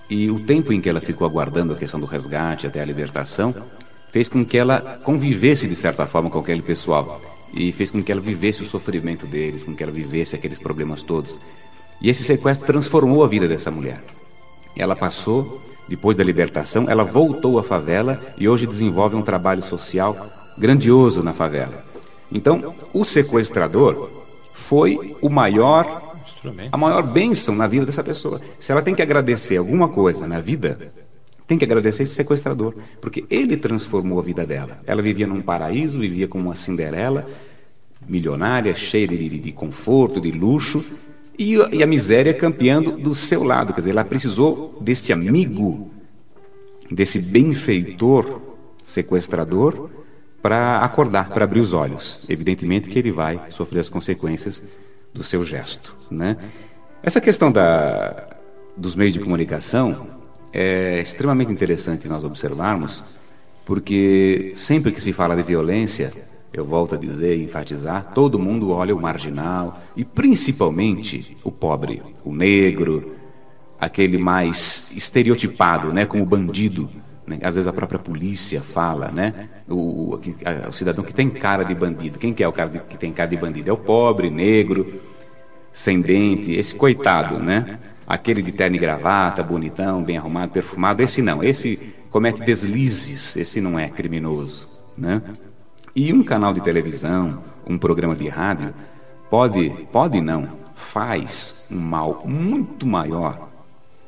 [0.08, 3.56] E o tempo em que ela ficou aguardando a questão do resgate até a libertação
[4.12, 7.20] fez com que ela convivesse de certa forma com aquele pessoal
[7.52, 11.02] e fez com que ela vivesse o sofrimento deles, com que ela vivesse aqueles problemas
[11.02, 11.40] todos.
[12.02, 14.02] E esse sequestro transformou a vida dessa mulher.
[14.76, 20.28] Ela passou, depois da libertação, ela voltou à favela e hoje desenvolve um trabalho social
[20.58, 21.86] grandioso na favela.
[22.32, 24.10] Então, o sequestrador
[24.54, 26.10] foi o maior
[26.72, 28.42] a maior bênção na vida dessa pessoa.
[28.60, 30.92] Se ela tem que agradecer alguma coisa na vida,
[31.46, 34.80] tem que agradecer esse sequestrador, porque ele transformou a vida dela.
[34.88, 37.28] Ela vivia num paraíso, vivia como uma Cinderela,
[38.08, 40.84] milionária, cheia de, de, de conforto, de luxo,
[41.42, 43.74] e, e a miséria campeando do seu lado.
[43.74, 45.90] Quer dizer, ela precisou deste amigo,
[46.90, 48.42] desse benfeitor
[48.84, 49.90] sequestrador,
[50.42, 52.20] para acordar, para abrir os olhos.
[52.30, 54.62] Evidentemente que ele vai sofrer as consequências
[55.14, 55.98] do seu gesto.
[56.10, 56.38] Né?
[57.02, 58.28] Essa questão da,
[58.78, 60.08] dos meios de comunicação
[60.54, 63.04] é extremamente interessante nós observarmos,
[63.66, 66.12] porque sempre que se fala de violência,
[66.54, 72.02] eu volto a dizer e enfatizar, todo mundo olha o marginal e principalmente o pobre,
[72.26, 73.14] o negro,
[73.80, 76.90] aquele mais estereotipado, né, como bandido.
[77.26, 77.40] Né?
[77.42, 79.76] Às vezes a própria polícia fala, né, o,
[80.14, 80.22] o,
[80.68, 82.20] o, cidadão que tem cara de bandido.
[82.20, 83.70] Quem que é o cara de, que tem cara de bandido?
[83.70, 85.02] É o pobre, negro,
[85.72, 87.80] sem dente, esse coitado, né?
[88.06, 91.02] Aquele de terno e gravata, bonitão, bem arrumado, perfumado.
[91.02, 95.22] Esse não, esse comete deslizes, esse não é criminoso, né?
[95.96, 98.74] E um canal de televisão, um programa de rádio,
[99.30, 103.50] pode, pode não, faz um mal muito maior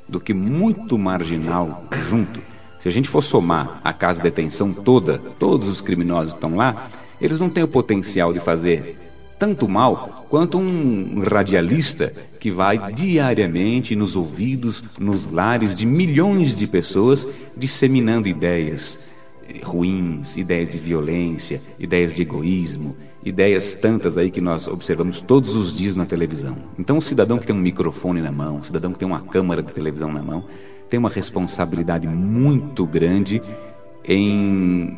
[0.08, 2.40] do que muito marginal junto.
[2.80, 6.56] Se a gente for somar a casa de detenção toda, todos os criminosos que estão
[6.56, 6.88] lá,
[7.20, 8.98] eles não têm o potencial de fazer
[9.38, 16.66] tanto mal quanto um radialista que vai diariamente nos ouvidos, nos lares de milhões de
[16.66, 19.00] pessoas, disseminando ideias,
[19.62, 25.76] ruins, ideias de violência, ideias de egoísmo, ideias tantas aí que nós observamos todos os
[25.76, 26.58] dias na televisão.
[26.78, 29.62] Então, o cidadão que tem um microfone na mão, o cidadão que tem uma câmera
[29.62, 30.46] de televisão na mão,
[30.90, 33.42] tem uma responsabilidade muito grande
[34.06, 34.98] em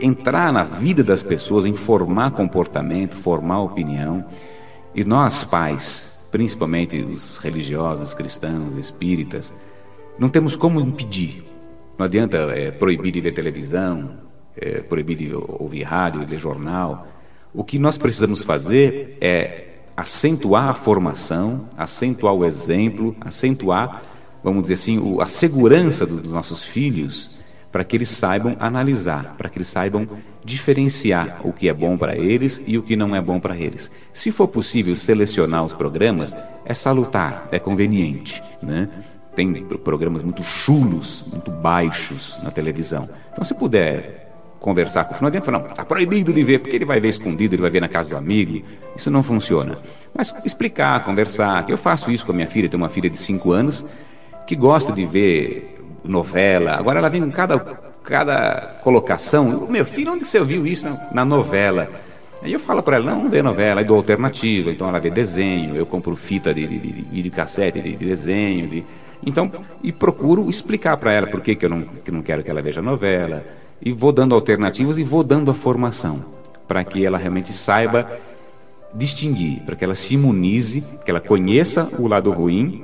[0.00, 4.24] entrar na vida das pessoas, em formar comportamento, formar opinião.
[4.94, 9.52] E nós, pais, principalmente os religiosos, cristãos, espíritas,
[10.18, 11.44] não temos como impedir
[12.00, 14.12] não adianta é, proibir de ver televisão,
[14.56, 17.06] é, proibir de ouvir rádio, ler jornal.
[17.52, 24.02] O que nós precisamos fazer é acentuar a formação, acentuar o exemplo, acentuar,
[24.42, 27.38] vamos dizer assim, a segurança dos nossos filhos,
[27.70, 30.08] para que eles saibam analisar, para que eles saibam
[30.42, 33.90] diferenciar o que é bom para eles e o que não é bom para eles.
[34.14, 36.34] Se for possível selecionar os programas,
[36.64, 38.88] é salutar, é conveniente, né?
[39.40, 43.08] Tem programas muito chulos, muito baixos na televisão.
[43.32, 46.84] Então, se puder conversar com o adianta falar, não, está proibido de ver, porque ele
[46.84, 48.62] vai ver escondido, ele vai ver na casa do amigo.
[48.94, 49.78] Isso não funciona.
[50.14, 53.50] Mas explicar, conversar, eu faço isso com a minha filha, tenho uma filha de 5
[53.50, 53.82] anos,
[54.46, 56.72] que gosta de ver novela.
[56.72, 57.58] Agora ela vem com cada,
[58.04, 59.66] cada colocação.
[59.70, 61.88] Meu filho, onde você viu isso na, na novela?
[62.42, 65.08] Aí eu falo para ela, não, não vê novela, aí dou alternativa, então ela vê
[65.08, 68.84] desenho, eu compro fita de, de, de videocassete, de, de desenho, de...
[69.24, 69.50] Então,
[69.82, 72.62] e procuro explicar para ela por que, que eu não, que não quero que ela
[72.62, 73.44] veja novela,
[73.80, 76.24] e vou dando alternativas e vou dando a formação,
[76.66, 78.10] para que ela realmente saiba
[78.94, 82.82] distinguir, para que ela se imunize, que ela conheça o lado ruim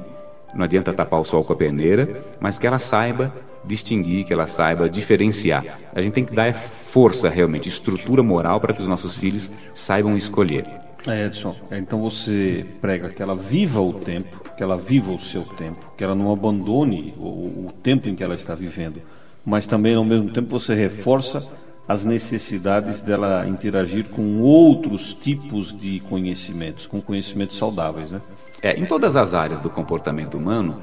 [0.57, 3.33] não adianta tapar o sol com a peneira, mas que ela saiba
[3.63, 5.79] distinguir, que ela saiba diferenciar.
[5.95, 10.17] A gente tem que dar força realmente, estrutura moral para que os nossos filhos saibam
[10.17, 10.65] escolher.
[11.07, 15.19] É, Edson, é, então você prega que ela viva o tempo, que ela viva o
[15.19, 19.01] seu tempo, que ela não abandone o, o tempo em que ela está vivendo,
[19.45, 21.47] mas também ao mesmo tempo você reforça
[21.89, 28.21] as necessidades dela interagir com outros tipos de conhecimentos, com conhecimentos saudáveis, né?
[28.61, 30.83] É, em todas as áreas do comportamento humano,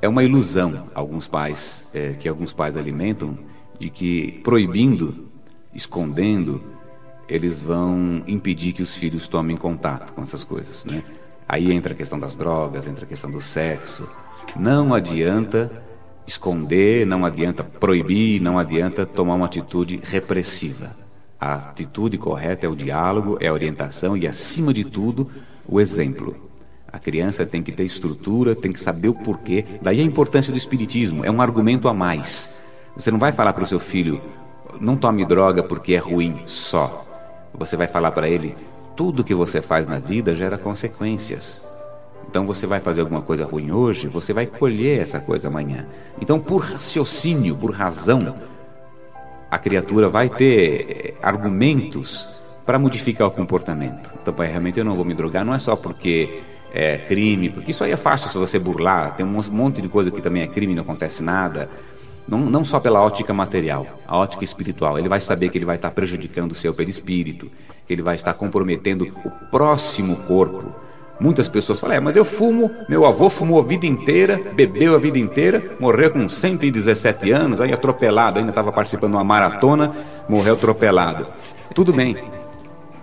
[0.00, 3.36] é uma ilusão alguns pais é, que alguns pais alimentam
[3.80, 5.28] de que proibindo,
[5.74, 6.62] escondendo,
[7.28, 11.02] eles vão impedir que os filhos tomem contato com essas coisas, né?
[11.48, 14.08] Aí entra a questão das drogas, entra a questão do sexo.
[14.56, 15.70] Não adianta
[16.26, 20.96] esconder, não adianta proibir, não adianta tomar uma atitude repressiva.
[21.38, 25.30] A atitude correta é o diálogo, é a orientação e, acima de tudo,
[25.68, 26.36] o exemplo.
[26.90, 29.64] A criança tem que ter estrutura, tem que saber o porquê.
[29.82, 32.48] Daí a importância do espiritismo, é um argumento a mais.
[32.96, 34.22] Você não vai falar para o seu filho,
[34.80, 37.04] não tome droga porque é ruim só.
[37.56, 38.56] Você vai falar para ele,
[38.96, 41.60] tudo que você faz na vida gera consequências.
[42.28, 45.86] Então você vai fazer alguma coisa ruim hoje, você vai colher essa coisa amanhã.
[46.20, 48.34] Então, por raciocínio, por razão,
[49.50, 52.28] a criatura vai ter eh, argumentos
[52.66, 54.10] para modificar o comportamento.
[54.20, 56.42] Então, pai, realmente eu não vou me drogar, não é só porque
[56.72, 60.10] é crime, porque isso aí é fácil se você burlar, tem um monte de coisa
[60.10, 61.68] que também é crime, não acontece nada.
[62.26, 64.98] Não, não só pela ótica material, a ótica espiritual.
[64.98, 67.50] Ele vai saber que ele vai estar prejudicando o seu perispírito,
[67.86, 70.72] que ele vai estar comprometendo o próximo corpo.
[71.20, 74.98] Muitas pessoas falam, é, mas eu fumo, meu avô fumou a vida inteira, bebeu a
[74.98, 79.94] vida inteira, morreu com 117 anos, aí atropelado, ainda estava participando de uma maratona,
[80.28, 81.26] morreu atropelado.
[81.72, 82.16] Tudo bem.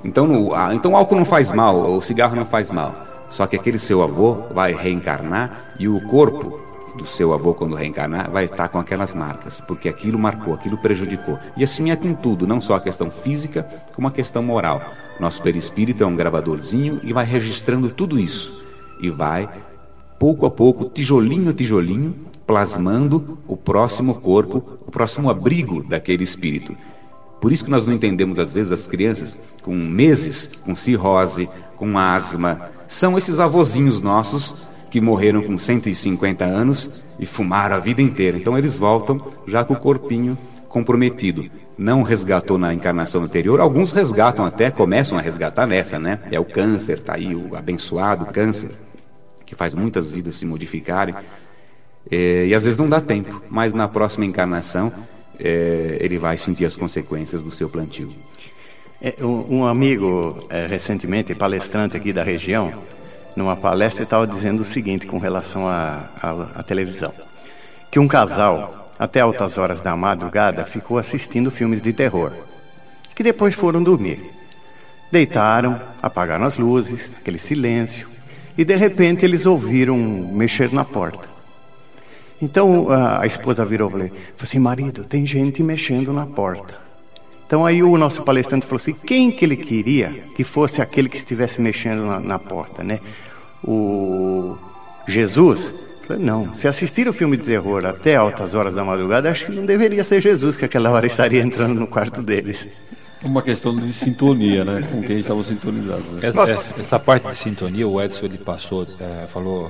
[0.04, 3.08] Então, no, então álcool não faz mal, o cigarro não faz mal.
[3.30, 6.60] Só que aquele seu avô vai reencarnar e o corpo
[6.96, 11.38] do seu avô, quando reencarnar, vai estar com aquelas marcas, porque aquilo marcou, aquilo prejudicou.
[11.56, 14.82] E assim é com tudo, não só a questão física, como a questão moral.
[15.20, 18.66] Nosso perispírito é um gravadorzinho e vai registrando tudo isso.
[19.00, 19.50] E vai,
[20.20, 22.16] pouco a pouco, tijolinho a tijolinho,
[22.46, 26.76] plasmando o próximo corpo, o próximo abrigo daquele espírito.
[27.40, 31.98] Por isso que nós não entendemos, às vezes, as crianças com meses, com cirrose, com
[31.98, 38.38] asma, são esses avôzinhos nossos que morreram com 150 anos e fumaram a vida inteira.
[38.38, 40.38] Então eles voltam já com o corpinho
[40.68, 41.50] comprometido.
[41.78, 46.20] Não resgatou na encarnação anterior, alguns resgatam até, começam a resgatar nessa, né?
[46.30, 48.70] É o câncer, tá aí o abençoado câncer,
[49.46, 51.16] que faz muitas vidas se modificarem.
[52.10, 54.92] É, e às vezes não dá tempo, mas na próxima encarnação
[55.40, 58.10] é, ele vai sentir as consequências do seu plantio.
[59.02, 62.74] É, um, amigo, é, recentemente, palestrante aqui da região,
[63.36, 67.14] numa palestra, estava dizendo o seguinte com relação à televisão:
[67.90, 72.32] que um casal, até altas horas da madrugada, ficou assistindo filmes de terror,
[73.16, 74.32] que depois foram dormir.
[75.12, 78.08] Deitaram, apagaram as luzes, aquele silêncio,
[78.58, 81.30] e de repente eles ouviram mexer na porta.
[82.42, 84.12] Então a, a esposa virou e falou
[84.42, 86.91] assim: marido, tem gente mexendo na porta.
[87.52, 91.18] Então aí o nosso palestrante falou assim: quem que ele queria que fosse aquele que
[91.18, 93.02] estivesse mexendo na, na porta, né?
[93.62, 94.56] O
[95.06, 95.74] Jesus?
[96.08, 99.52] Falei, não, se assistir o filme de terror até altas horas da madrugada, acho que
[99.52, 102.70] não deveria ser Jesus que aquela hora estaria entrando no quarto deles.
[103.22, 104.82] Uma questão de sintonia, né?
[104.90, 106.06] Com quem estavam sintonizados.
[106.10, 106.20] Né?
[106.30, 109.70] Essa, essa, essa, parte de sintonia, o Edson ele passou, é, falou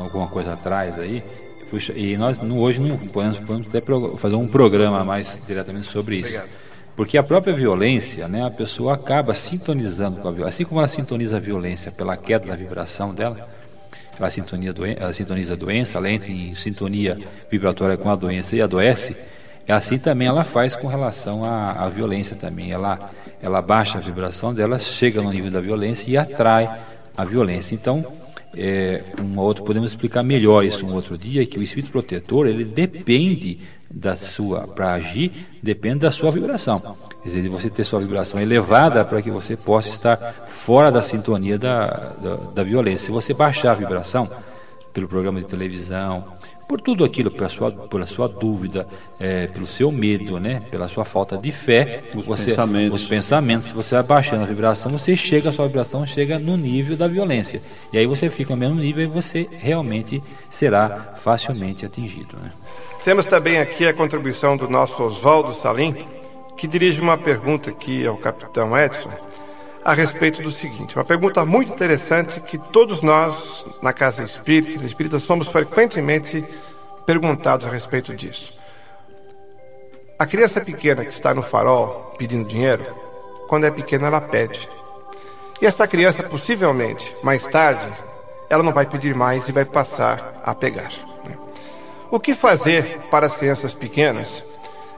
[0.00, 1.22] alguma coisa atrás aí.
[1.70, 3.80] Puxa, e nós hoje não podemos, podemos até
[4.18, 6.26] fazer um programa mais diretamente sobre isso.
[6.26, 6.63] Obrigado.
[6.96, 10.56] Porque a própria violência, né, a pessoa acaba sintonizando com a violência.
[10.56, 13.48] Assim como ela sintoniza a violência pela queda da vibração dela,
[14.18, 17.18] ela, sintonia doen ela sintoniza a doença, ela entra em sintonia
[17.50, 19.16] vibratória com a doença e adoece,
[19.66, 22.70] E assim também ela faz com relação à, à violência também.
[22.70, 23.10] Ela,
[23.42, 26.70] ela baixa a vibração dela, chega no nível da violência e atrai
[27.16, 27.74] a violência.
[27.74, 28.04] Então,
[28.56, 32.64] é, um outro, podemos explicar melhor isso um outro dia, que o espírito protetor, ele
[32.64, 33.58] depende
[33.90, 35.30] da sua, para agir,
[35.62, 36.96] depende da sua vibração.
[37.22, 41.00] Quer dizer, de você ter sua vibração elevada para que você possa estar fora da
[41.00, 41.86] sintonia da,
[42.20, 43.06] da, da violência.
[43.06, 44.28] Se você baixar a vibração
[44.94, 46.24] pelo programa de televisão,
[46.68, 48.86] por tudo aquilo, pela sua, pela sua dúvida,
[49.18, 53.02] é, pelo seu medo, né, pela sua falta de fé, os você, pensamentos.
[53.02, 56.96] os pensamentos, você vai baixando a vibração, você chega, a sua vibração chega no nível
[56.96, 57.60] da violência.
[57.92, 62.36] E aí você fica no mesmo nível e você realmente será facilmente atingido.
[62.36, 62.52] Né?
[63.04, 65.94] Temos também aqui a contribuição do nosso Oswaldo Salim,
[66.56, 69.10] que dirige uma pergunta aqui ao capitão Edson
[69.84, 75.18] a respeito do seguinte, uma pergunta muito interessante que todos nós na Casa Espírita, Espírita
[75.18, 76.42] somos frequentemente
[77.04, 78.54] perguntados a respeito disso.
[80.18, 82.86] A criança pequena que está no farol pedindo dinheiro,
[83.46, 84.66] quando é pequena ela pede.
[85.60, 87.86] E esta criança possivelmente, mais tarde,
[88.48, 90.92] ela não vai pedir mais e vai passar a pegar.
[91.28, 91.36] né?
[92.10, 94.42] O que fazer para as crianças pequenas?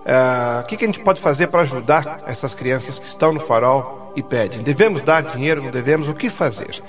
[0.07, 3.41] Ah, o que, que a gente pode fazer para ajudar essas crianças que estão no
[3.41, 4.63] farol e pedem?
[4.63, 5.63] Devemos dar dinheiro?
[5.63, 6.09] Não devemos?
[6.09, 6.83] O que fazer?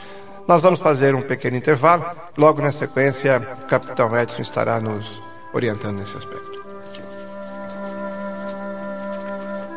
[0.48, 2.06] Nós vamos fazer um pequeno intervalo.
[2.38, 5.22] Logo na sequência, o capitão Edson estará nos
[5.54, 6.58] orientando nesse aspecto.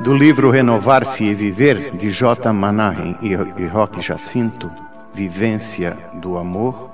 [0.00, 2.52] Do livro Renovar-se e Viver, de J.
[2.52, 4.70] Manahem e Roque Jacinto,
[5.12, 6.88] Vivência do Amor,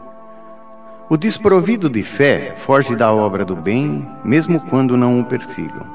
[1.08, 5.86] o desprovido de fé foge da obra do bem, mesmo quando não o persigam.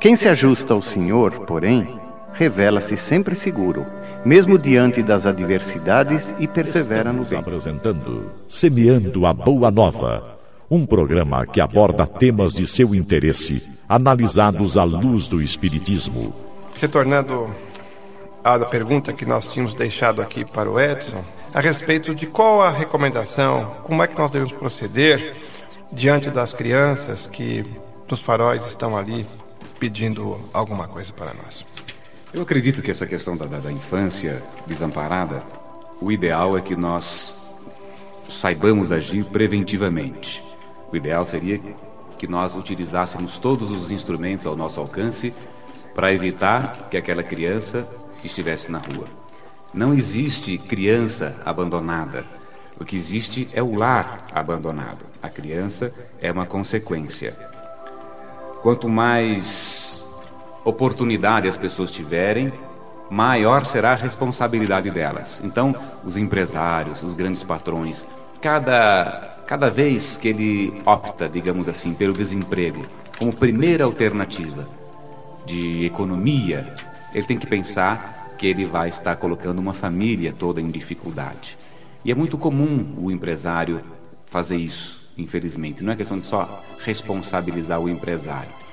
[0.00, 2.00] Quem se ajusta ao Senhor, porém,
[2.36, 3.86] revela-se sempre seguro,
[4.24, 7.38] mesmo diante das adversidades e persevera no bem.
[7.38, 10.38] apresentando Semeando a Boa Nova,
[10.70, 16.34] um programa que aborda temas de seu interesse, analisados à luz do Espiritismo.
[16.78, 17.50] Retornando
[18.44, 21.24] à pergunta que nós tínhamos deixado aqui para o Edson,
[21.54, 25.34] a respeito de qual a recomendação, como é que nós devemos proceder
[25.90, 27.64] diante das crianças que
[28.10, 29.26] nos faróis estão ali
[29.78, 31.64] pedindo alguma coisa para nós.
[32.36, 35.42] Eu acredito que essa questão da, da- da infância desamparada,
[36.00, 37.34] o ideal é que nós
[38.28, 40.42] saibamos agir preventivamente.
[40.92, 41.58] O ideal seria
[42.18, 45.32] que nós utilizássemos todos os instrumentos ao nosso alcance
[45.94, 47.88] para evitar que aquela criança
[48.22, 49.06] estivesse na rua.
[49.72, 52.26] Não existe criança abandonada.
[52.78, 55.06] O que existe é o lar abandonado.
[55.22, 57.34] A criança é uma consequência.
[58.62, 60.05] Quanto mais
[60.66, 62.52] oportunidade as pessoas tiverem,
[63.08, 65.40] maior será a responsabilidade delas.
[65.44, 68.04] Então, os empresários, os grandes patrões,
[68.42, 72.84] cada, cada vez que ele opta, digamos assim, pelo desemprego
[73.16, 74.68] como primeira alternativa
[75.46, 76.74] de economia,
[77.14, 81.56] ele tem que pensar que ele vai estar colocando uma família toda em dificuldade.
[82.04, 83.80] E é muito comum o empresário
[84.26, 85.82] fazer isso, infelizmente.
[85.82, 88.65] Não é questão de só responsabilizar o empresário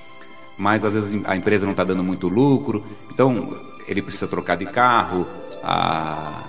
[0.57, 3.55] mas às vezes a empresa não está dando muito lucro, então
[3.87, 5.27] ele precisa trocar de carro,
[5.63, 6.43] a,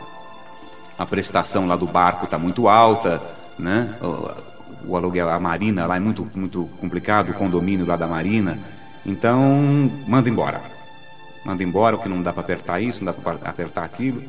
[0.98, 3.22] a prestação lá do barco está muito alta,
[3.59, 3.96] né?
[4.02, 4.55] O,
[4.92, 8.59] o aluguel, a marina lá é muito, muito complicado, o condomínio lá da marina,
[9.05, 10.61] então manda embora.
[11.44, 14.22] Manda embora, porque não dá para apertar isso, não dá para apertar aquilo.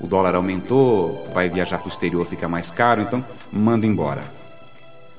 [0.00, 4.22] O dólar aumentou, vai viajar para o exterior, fica mais caro, então manda embora.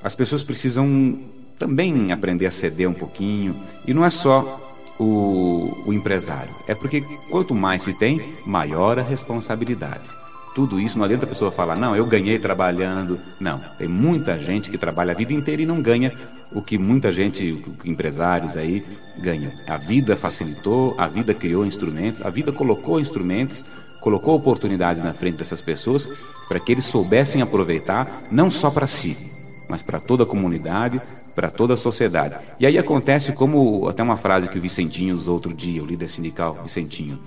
[0.02, 1.20] As pessoas precisam
[1.62, 3.54] também aprender a ceder um pouquinho.
[3.86, 4.60] E não é só
[4.98, 6.52] o, o empresário.
[6.66, 7.00] É porque
[7.30, 10.02] quanto mais se tem, maior a responsabilidade.
[10.56, 13.18] Tudo isso não adianta a pessoa falar, não, eu ganhei trabalhando.
[13.40, 16.12] Não, tem muita gente que trabalha a vida inteira e não ganha
[16.50, 18.84] o que muita gente, empresários aí,
[19.18, 19.52] ganham.
[19.68, 23.64] A vida facilitou, a vida criou instrumentos, a vida colocou instrumentos,
[24.00, 26.08] colocou oportunidades na frente dessas pessoas
[26.48, 29.16] para que eles soubessem aproveitar, não só para si,
[29.70, 31.00] mas para toda a comunidade,
[31.34, 32.36] para toda a sociedade.
[32.58, 36.08] E aí acontece como até uma frase que o Vicentinho usou outro dia, o líder
[36.08, 37.18] sindical Vicentinho.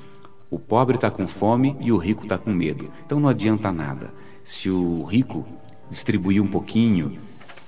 [0.49, 2.89] O pobre está com fome e o rico está com medo.
[3.05, 4.13] Então não adianta nada.
[4.43, 5.45] Se o rico
[5.89, 7.17] distribuir um pouquinho,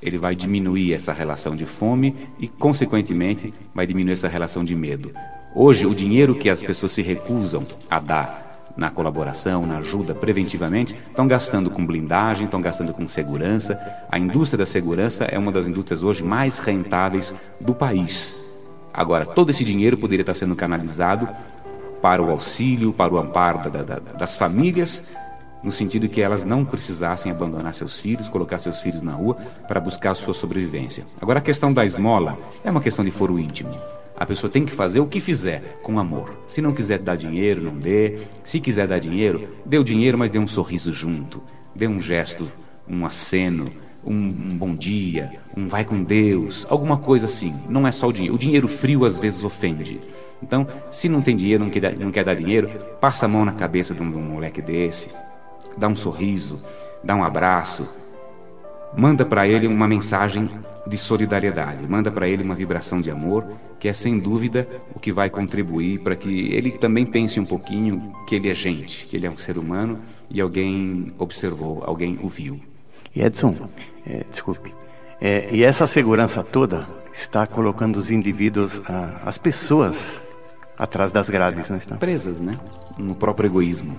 [0.02, 5.12] ele vai diminuir essa relação de fome e, consequentemente, vai diminuir essa relação de medo.
[5.56, 8.47] Hoje, o dinheiro que as pessoas se recusam a dar
[8.78, 13.78] na colaboração, na ajuda preventivamente, estão gastando com blindagem, estão gastando com segurança.
[14.10, 18.36] A indústria da segurança é uma das indústrias hoje mais rentáveis do país.
[18.94, 21.28] Agora, todo esse dinheiro poderia estar sendo canalizado
[22.02, 25.04] para o auxílio, para o amparo da, da, das famílias,
[25.64, 29.36] no sentido que elas não precisassem abandonar seus filhos, colocar seus filhos na rua
[29.68, 31.04] para buscar a sua sobrevivência.
[31.20, 33.72] Agora, a questão da esmola é uma questão de foro íntimo.
[34.20, 36.36] A pessoa tem que fazer o que fizer com amor.
[36.48, 38.18] Se não quiser dar dinheiro, não dê.
[38.44, 41.40] Se quiser dar dinheiro, dê o dinheiro, mas dê um sorriso junto.
[41.76, 42.52] Dê um gesto,
[42.90, 43.72] um aceno,
[44.04, 47.54] um, um bom dia, um vai com Deus, alguma coisa assim.
[47.70, 48.34] Não é só o dinheiro.
[48.34, 50.02] O dinheiro frio às vezes ofende.
[50.42, 53.54] Então, se não tem dinheiro, não quer, não quer dar dinheiro, passa a mão na
[53.54, 55.10] cabeça de um, de um moleque desse,
[55.78, 56.60] dá um sorriso,
[57.04, 57.88] dá um abraço,
[58.96, 60.50] manda para ele uma mensagem
[60.86, 63.46] de solidariedade, manda para ele uma vibração de amor,
[63.80, 68.14] que é sem dúvida o que vai contribuir para que ele também pense um pouquinho
[68.26, 72.28] que ele é gente, que ele é um ser humano e alguém observou, alguém o
[72.28, 72.60] viu.
[73.16, 73.70] E Edson,
[74.06, 74.74] é, desculpe,
[75.20, 78.82] é, e essa segurança toda está colocando os indivíduos,
[79.26, 80.20] as pessoas,
[80.78, 81.96] atrás das grades, não está?
[81.96, 82.54] Presas, né?
[82.98, 83.98] No próprio egoísmo.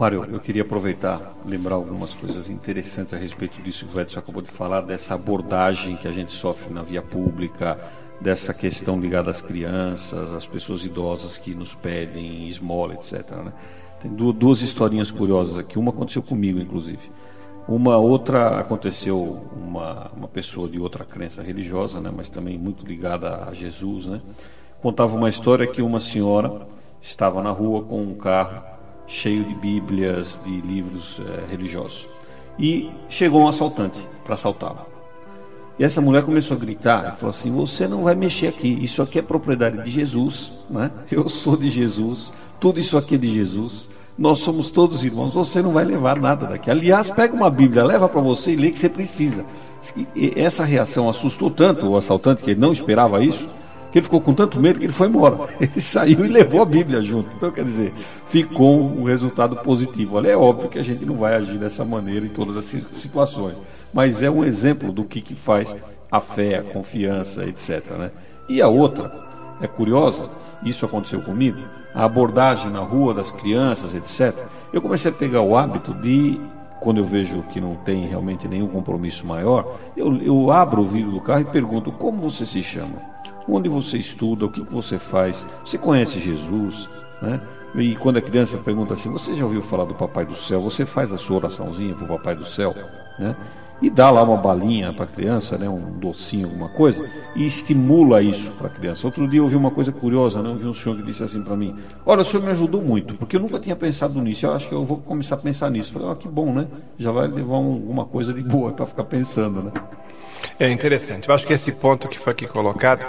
[0.00, 4.40] Mário, eu queria aproveitar, lembrar algumas coisas interessantes a respeito disso que o Edson acabou
[4.40, 7.78] de falar, dessa abordagem que a gente sofre na via pública,
[8.18, 13.30] dessa questão ligada às crianças, às pessoas idosas que nos pedem esmola, etc.
[13.44, 13.52] Né?
[14.00, 15.78] Tem duas historinhas curiosas aqui.
[15.78, 17.12] Uma aconteceu comigo, inclusive.
[17.68, 23.44] Uma outra aconteceu uma, uma pessoa de outra crença religiosa, né, mas também muito ligada
[23.44, 24.22] a Jesus, né?
[24.80, 26.66] Contava uma história que uma senhora
[27.02, 28.79] estava na rua com um carro
[29.10, 32.08] cheio de Bíblias, de livros é, religiosos.
[32.58, 34.86] E chegou um assaltante para assaltá-la.
[35.78, 39.02] E essa mulher começou a gritar e falou assim: Você não vai mexer aqui, isso
[39.02, 40.90] aqui é propriedade de Jesus, né?
[41.10, 45.62] eu sou de Jesus, tudo isso aqui é de Jesus, nós somos todos irmãos, você
[45.62, 46.70] não vai levar nada daqui.
[46.70, 49.44] Aliás, pega uma Bíblia, leva para você e lê que você precisa.
[50.36, 53.48] Essa reação assustou tanto o assaltante, que ele não esperava isso,
[53.90, 55.48] que ele ficou com tanto medo que ele foi embora.
[55.60, 57.28] Ele saiu e levou a Bíblia junto.
[57.36, 57.92] Então, quer dizer,
[58.28, 60.16] ficou um resultado positivo.
[60.16, 63.60] Olha, é óbvio que a gente não vai agir dessa maneira em todas as situações,
[63.92, 65.74] mas é um exemplo do que, que faz
[66.10, 67.84] a fé, a confiança, etc.
[67.98, 68.10] Né?
[68.48, 69.12] E a outra
[69.60, 70.28] é curiosa,
[70.62, 71.58] isso aconteceu comigo,
[71.94, 74.38] a abordagem na rua das crianças, etc.
[74.72, 76.40] Eu comecei a pegar o hábito de
[76.80, 81.10] quando eu vejo que não tem realmente nenhum compromisso maior, eu, eu abro o vidro
[81.10, 83.10] do carro e pergunto como você se chama
[83.48, 86.88] onde você estuda, o que você faz, você conhece Jesus,
[87.20, 87.40] né?
[87.74, 90.60] E quando a criança pergunta assim, você já ouviu falar do Papai do Céu?
[90.60, 92.74] Você faz a sua oraçãozinha para o Papai do Céu,
[93.18, 93.36] né?
[93.82, 95.66] E dá lá uma balinha para a criança, né?
[95.66, 97.02] Um docinho, alguma coisa,
[97.34, 99.06] e estimula isso para a criança.
[99.06, 100.50] Outro dia eu ouvi uma coisa curiosa, né?
[100.50, 101.74] Eu vi um senhor que disse assim para mim:
[102.04, 104.44] Olha, o senhor me ajudou muito, porque eu nunca tinha pensado nisso.
[104.44, 105.90] Eu acho que eu vou começar a pensar nisso.
[105.96, 106.66] Eu falei: oh, que bom, né?
[106.98, 109.72] Já vai levar um, alguma coisa de boa para ficar pensando, né?
[110.58, 111.28] É interessante.
[111.28, 113.04] Eu acho que esse ponto que foi aqui colocado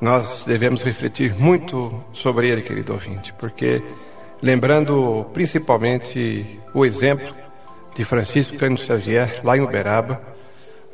[0.00, 3.82] nós devemos refletir muito sobre ele, querido ouvinte, porque
[4.42, 7.34] lembrando principalmente o exemplo
[7.94, 10.20] de Francisco Cândido Xavier, lá em Uberaba,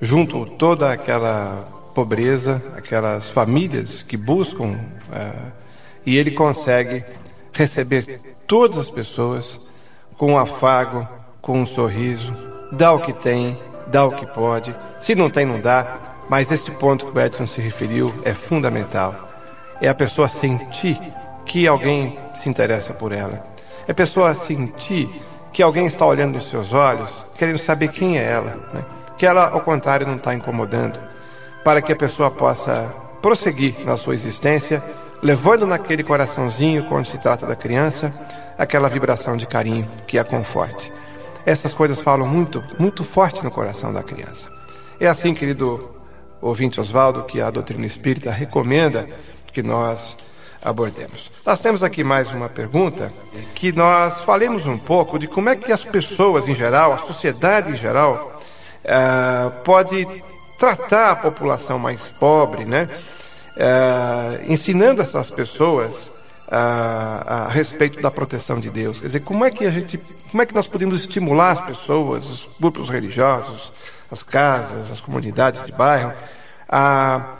[0.00, 4.78] junto toda aquela pobreza, aquelas famílias que buscam,
[5.08, 5.52] uh,
[6.06, 7.04] e ele consegue
[7.52, 9.60] receber todas as pessoas
[10.16, 11.08] com um afago,
[11.40, 12.34] com um sorriso,
[12.70, 13.58] dá o que tem,
[13.90, 17.46] dá o que pode, se não tem, não dá, mas este ponto que o Edson
[17.46, 19.28] se referiu é fundamental.
[19.80, 20.98] É a pessoa sentir
[21.44, 23.44] que alguém se interessa por ela.
[23.88, 25.10] É a pessoa sentir
[25.52, 28.56] que alguém está olhando nos seus olhos, querendo saber quem é ela.
[28.72, 28.84] Né?
[29.18, 31.00] Que ela, ao contrário, não está incomodando.
[31.64, 34.82] Para que a pessoa possa prosseguir na sua existência,
[35.22, 38.14] levando naquele coraçãozinho, quando se trata da criança,
[38.56, 40.92] aquela vibração de carinho que a conforte.
[41.44, 44.48] Essas coisas falam muito, muito forte no coração da criança.
[44.98, 45.94] É assim, querido
[46.40, 49.08] ouvinte Oswaldo, que a doutrina espírita recomenda
[49.52, 50.16] que nós
[50.62, 51.30] abordemos.
[51.44, 53.12] Nós temos aqui mais uma pergunta,
[53.54, 57.72] que nós falemos um pouco de como é que as pessoas em geral, a sociedade
[57.72, 58.40] em geral,
[58.84, 60.06] uh, pode
[60.58, 62.88] tratar a população mais pobre, né?
[63.56, 66.12] Uh, ensinando essas pessoas
[66.50, 68.98] a, a, respeito da proteção de Deus.
[69.00, 69.98] Quer dizer, como é que a gente,
[70.30, 73.72] como é que nós podemos estimular as pessoas, os grupos religiosos,
[74.10, 76.12] as casas, as comunidades de bairro,
[76.68, 77.36] a,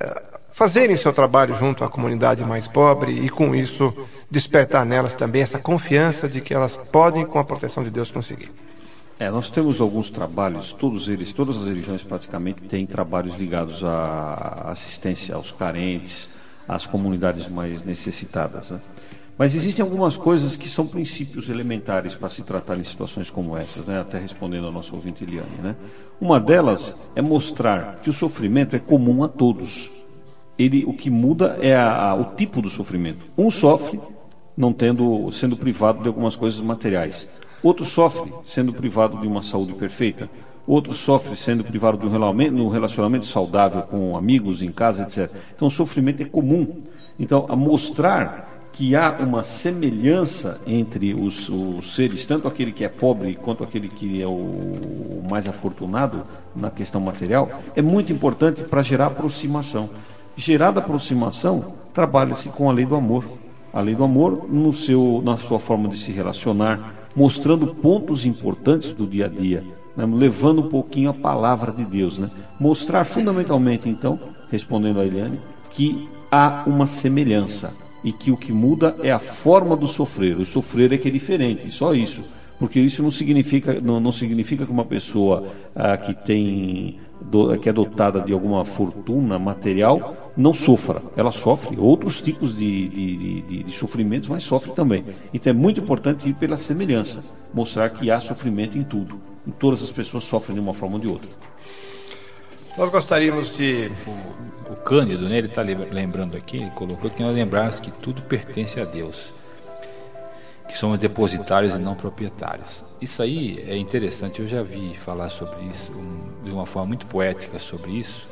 [0.00, 3.94] a fazerem seu trabalho junto à comunidade mais pobre e, com isso,
[4.30, 8.50] despertar nelas também essa confiança de que elas podem, com a proteção de Deus, conseguir.
[9.20, 14.68] É, nós temos alguns trabalhos, todos eles, todas as religiões praticamente têm trabalhos ligados à
[14.70, 16.28] assistência aos carentes,
[16.68, 18.70] às comunidades mais necessitadas.
[18.70, 18.80] Né?
[19.38, 23.86] Mas existem algumas coisas que são princípios elementares para se tratar em situações como essas,
[23.86, 24.00] né?
[24.00, 25.56] até respondendo ao nosso ouvinte Eliane.
[25.62, 25.76] Né?
[26.20, 29.90] Uma delas é mostrar que o sofrimento é comum a todos.
[30.58, 33.24] Ele, o que muda é a, a, o tipo do sofrimento.
[33.38, 34.00] Um sofre
[34.56, 37.28] não tendo, sendo privado de algumas coisas materiais.
[37.62, 40.28] Outro sofre sendo privado de uma saúde perfeita.
[40.68, 45.34] Outro sofre sendo privado de um relacionamento, saudável com amigos, em casa, etc.
[45.56, 46.82] Então, o sofrimento é comum.
[47.18, 52.88] Então, a mostrar que há uma semelhança entre os, os, seres, tanto aquele que é
[52.88, 56.22] pobre quanto aquele que é o mais afortunado
[56.54, 59.90] na questão material, é muito importante para gerar aproximação.
[60.36, 63.24] Gerada aproximação, trabalha-se com a lei do amor.
[63.72, 68.92] A lei do amor no seu, na sua forma de se relacionar, mostrando pontos importantes
[68.92, 69.64] do dia a dia,
[69.98, 70.08] né?
[70.16, 72.16] levando um pouquinho a palavra de Deus.
[72.16, 72.30] Né?
[72.58, 74.18] Mostrar fundamentalmente, então,
[74.50, 75.40] respondendo a Eliane,
[75.72, 77.72] que há uma semelhança
[78.04, 80.38] e que o que muda é a forma do sofrer.
[80.38, 82.22] O sofrer é que é diferente, só isso.
[82.58, 87.68] Porque isso não significa, não, não significa que uma pessoa ah, que tem do, que
[87.68, 91.02] é dotada de alguma fortuna material não sofra.
[91.16, 95.04] Ela sofre outros tipos de, de, de, de sofrimentos, mas sofre também.
[95.34, 97.20] Então é muito importante ir pela semelhança,
[97.52, 99.20] mostrar que há sofrimento em tudo.
[99.46, 101.28] Em todas as pessoas sofrem de uma forma ou de outra.
[102.76, 103.90] Nós gostaríamos de.
[104.06, 108.22] O, o Cândido, né, ele está lembrando aqui, ele colocou que nós lembrarmos que tudo
[108.22, 109.32] pertence a Deus,
[110.68, 112.84] que somos depositários e não proprietários.
[113.00, 117.06] Isso aí é interessante, eu já vi falar sobre isso um, de uma forma muito
[117.06, 118.30] poética sobre isso,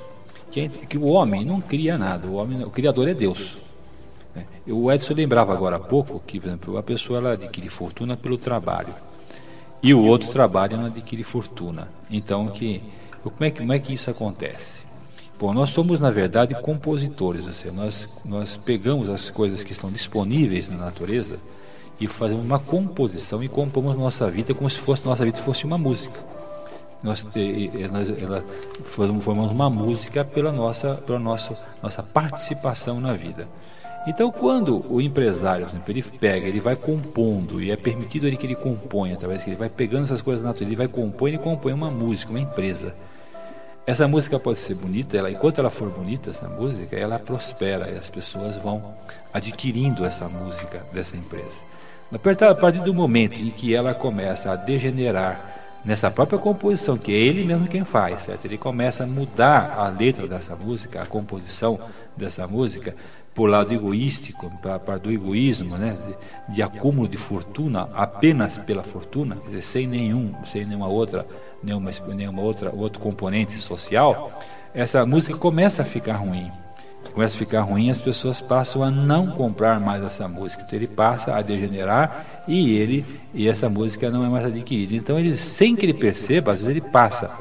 [0.51, 3.57] que, é, que o homem não cria nada, o, homem, o Criador é Deus.
[4.35, 4.45] Né.
[4.69, 8.37] O Edson lembrava agora há pouco que, por exemplo, a pessoa ela adquire fortuna pelo
[8.37, 8.95] trabalho
[9.83, 11.89] e o outro trabalho e não adquire fortuna.
[12.11, 12.83] Então, que
[13.23, 14.87] como é que, como é que isso acontece?
[15.39, 20.69] Bom, nós somos, na verdade, compositores, ou nós, nós pegamos as coisas que estão disponíveis
[20.69, 21.39] na natureza
[22.01, 25.79] e fazemos uma composição e compomos nossa vida como se fosse nossa vida fosse uma
[25.79, 26.19] música.
[27.03, 27.25] Nós,
[27.93, 28.45] nós ela,
[28.85, 33.47] formamos uma música pela nossa, pela nossa, nossa participação na vida.
[34.07, 38.47] Então, quando o empresário, exemplo, ele pega, ele vai compondo, e é permitido ele que
[38.47, 41.73] ele componha, através que ele vai pegando essas coisas naturais, ele vai compor, ele compõe
[41.73, 42.95] uma música, uma empresa.
[43.85, 47.97] Essa música pode ser bonita, ela, enquanto ela for bonita, essa música, ela prospera e
[47.97, 48.95] as pessoas vão
[49.33, 51.63] adquirindo essa música dessa empresa.
[52.13, 57.17] A partir do momento em que ela começa a degenerar nessa própria composição, que é
[57.17, 58.45] ele mesmo quem faz, certo?
[58.45, 61.79] Ele começa a mudar a letra dessa música, a composição
[62.17, 62.95] dessa música,
[63.35, 65.97] por lado egoístico, para, do egoísmo, né,
[66.49, 71.27] de, de, acúmulo de fortuna apenas pela fortuna, dizer, sem nenhum, sem nenhuma outra,
[71.63, 74.41] nenhuma, nenhuma outra outro componente social,
[74.73, 76.51] essa música começa a ficar ruim.
[77.17, 80.63] Começa a ficar ruim, as pessoas passam a não comprar mais essa música.
[80.63, 84.95] Então ele passa a degenerar e ele e essa música não é mais adquirida.
[84.95, 87.35] Então ele, sem que ele perceba, às vezes ele passa.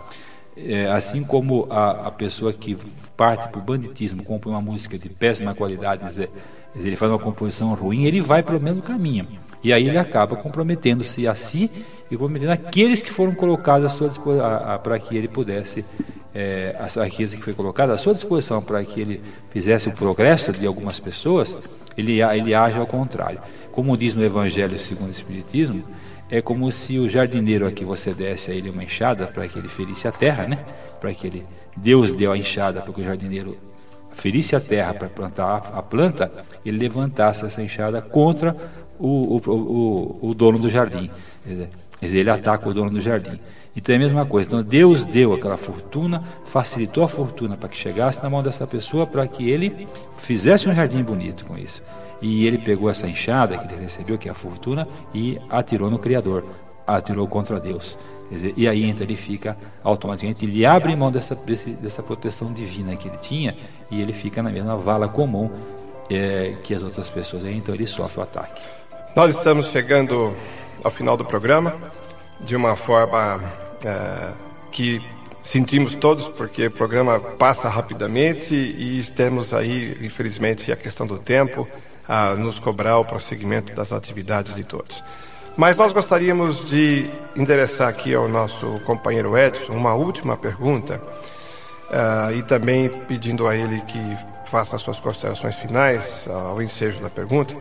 [0.55, 2.77] É, assim como a, a pessoa que
[3.17, 6.31] parte para o banditismo, compõe uma música de péssima qualidade, dizer,
[6.73, 9.27] ele faz uma composição ruim, ele vai pelo mesmo caminho.
[9.61, 11.69] E aí ele acaba comprometendo-se a si
[12.09, 15.83] e comprometendo aqueles que foram colocados à sua disposição, para que ele pudesse,
[16.33, 20.65] é, aqueles que foi colocado à sua disposição para que ele fizesse o progresso de
[20.67, 21.57] algumas pessoas,
[21.97, 23.39] ele, ele age ao contrário.
[23.71, 25.83] Como diz no Evangelho segundo o Espiritismo,
[26.29, 29.67] é como se o jardineiro aqui você desse a ele uma enxada para que ele
[29.67, 30.59] ferisse a terra, né?
[30.99, 31.45] Para que ele
[31.77, 33.57] Deus deu a enxada para que o jardineiro
[34.11, 36.31] ferisse a terra para plantar a planta,
[36.65, 38.55] ele levantasse essa enxada contra
[38.97, 41.11] o, o, o, o dono do jardim.
[41.43, 41.69] Quer dizer,
[42.13, 43.39] ele ataca o dono do jardim.
[43.75, 44.47] Então é a mesma coisa.
[44.47, 49.05] Então Deus deu aquela fortuna, facilitou a fortuna para que chegasse na mão dessa pessoa
[49.05, 49.87] para que ele
[50.17, 51.83] fizesse um jardim bonito com isso.
[52.21, 55.99] E ele pegou essa enxada que ele recebeu, que é a fortuna, e atirou no
[55.99, 56.45] Criador,
[56.87, 57.97] atirou contra Deus.
[58.31, 62.95] Dizer, e aí então ele fica automaticamente, ele abre mão dessa, desse, dessa proteção divina
[62.95, 63.55] que ele tinha
[63.91, 65.51] e ele fica na mesma vala comum
[66.09, 67.45] é, que as outras pessoas.
[67.45, 68.61] Então ele sofre o ataque.
[69.15, 70.35] Nós estamos chegando
[70.83, 71.75] ao final do programa
[72.39, 73.41] de uma forma
[73.83, 74.31] é,
[74.71, 75.01] que
[75.43, 81.67] sentimos todos, porque o programa passa rapidamente e temos aí, infelizmente, a questão do tempo
[82.07, 85.03] a nos cobrar o prosseguimento das atividades de todos.
[85.55, 91.01] Mas nós gostaríamos de endereçar aqui ao nosso companheiro Edson uma última pergunta
[91.89, 94.17] uh, e também pedindo a ele que
[94.49, 97.55] faça as suas considerações finais ao ensejo da pergunta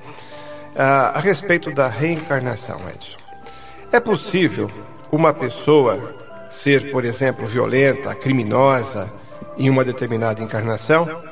[0.82, 3.18] a respeito da reencarnação, Edson.
[3.92, 4.70] É possível
[5.12, 6.16] uma pessoa
[6.48, 9.12] ser, por exemplo, violenta, criminosa
[9.56, 11.22] em uma determinada encarnação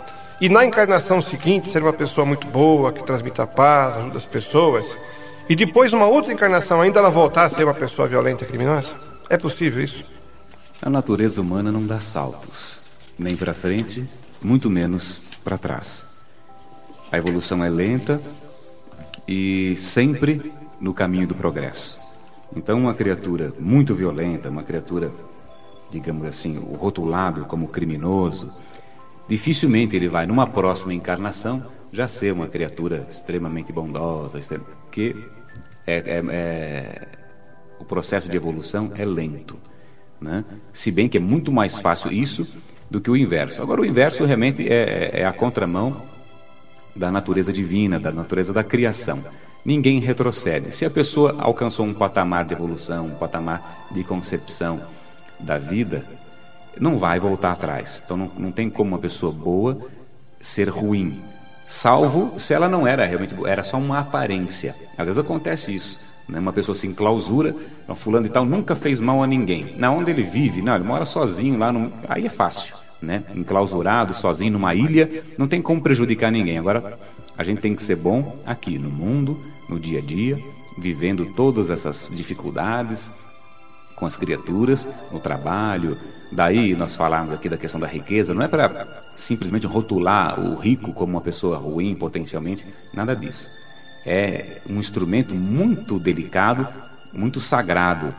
[0.40, 4.98] e na encarnação seguinte ser uma pessoa muito boa, que transmita paz, ajuda as pessoas?
[5.48, 8.96] e depois, uma outra encarnação, ainda ela voltar a ser uma pessoa violenta e criminosa?
[9.28, 10.04] É possível isso?
[10.80, 12.80] A natureza humana não dá saltos,
[13.18, 14.08] nem para frente,
[14.40, 16.06] muito menos para trás.
[17.10, 18.20] A evolução é lenta
[19.26, 22.00] e sempre no caminho do progresso.
[22.54, 25.12] Então, uma criatura muito violenta, uma criatura
[25.92, 28.50] digamos assim, rotulado como criminoso,
[29.28, 35.14] dificilmente ele vai, numa próxima encarnação, já ser uma criatura extremamente bondosa, porque
[35.86, 37.08] é, é, é,
[37.78, 39.58] o processo de evolução é lento.
[40.18, 40.44] Né?
[40.72, 42.48] Se bem que é muito mais fácil isso
[42.90, 43.62] do que o inverso.
[43.62, 46.02] Agora, o inverso realmente é, é, é a contramão
[46.94, 49.24] da natureza divina, da natureza da criação.
[49.64, 50.74] Ninguém retrocede.
[50.74, 54.80] Se a pessoa alcançou um patamar de evolução, um patamar de concepção
[55.38, 56.04] da vida,
[56.78, 58.02] não vai voltar atrás.
[58.04, 59.78] Então não, não tem como uma pessoa boa
[60.40, 61.22] ser ruim,
[61.64, 64.74] salvo se ela não era realmente era só uma aparência.
[64.98, 66.00] Às vezes acontece isso.
[66.28, 66.40] Né?
[66.40, 67.54] Uma pessoa se enclausura,
[67.94, 69.76] fulano e tal, nunca fez mal a ninguém.
[69.76, 74.14] Na onde ele vive, não, ele mora sozinho lá, no, aí é fácil né, enclausurado,
[74.14, 76.56] sozinho numa ilha, não tem como prejudicar ninguém.
[76.56, 76.98] Agora,
[77.36, 79.38] a gente tem que ser bom aqui no mundo,
[79.68, 80.38] no dia a dia,
[80.78, 83.10] vivendo todas essas dificuldades
[83.96, 85.98] com as criaturas, no trabalho.
[86.30, 90.92] Daí nós falamos aqui da questão da riqueza, não é para simplesmente rotular o rico
[90.92, 93.48] como uma pessoa ruim potencialmente, nada disso.
[94.04, 96.66] É um instrumento muito delicado,
[97.12, 98.12] muito sagrado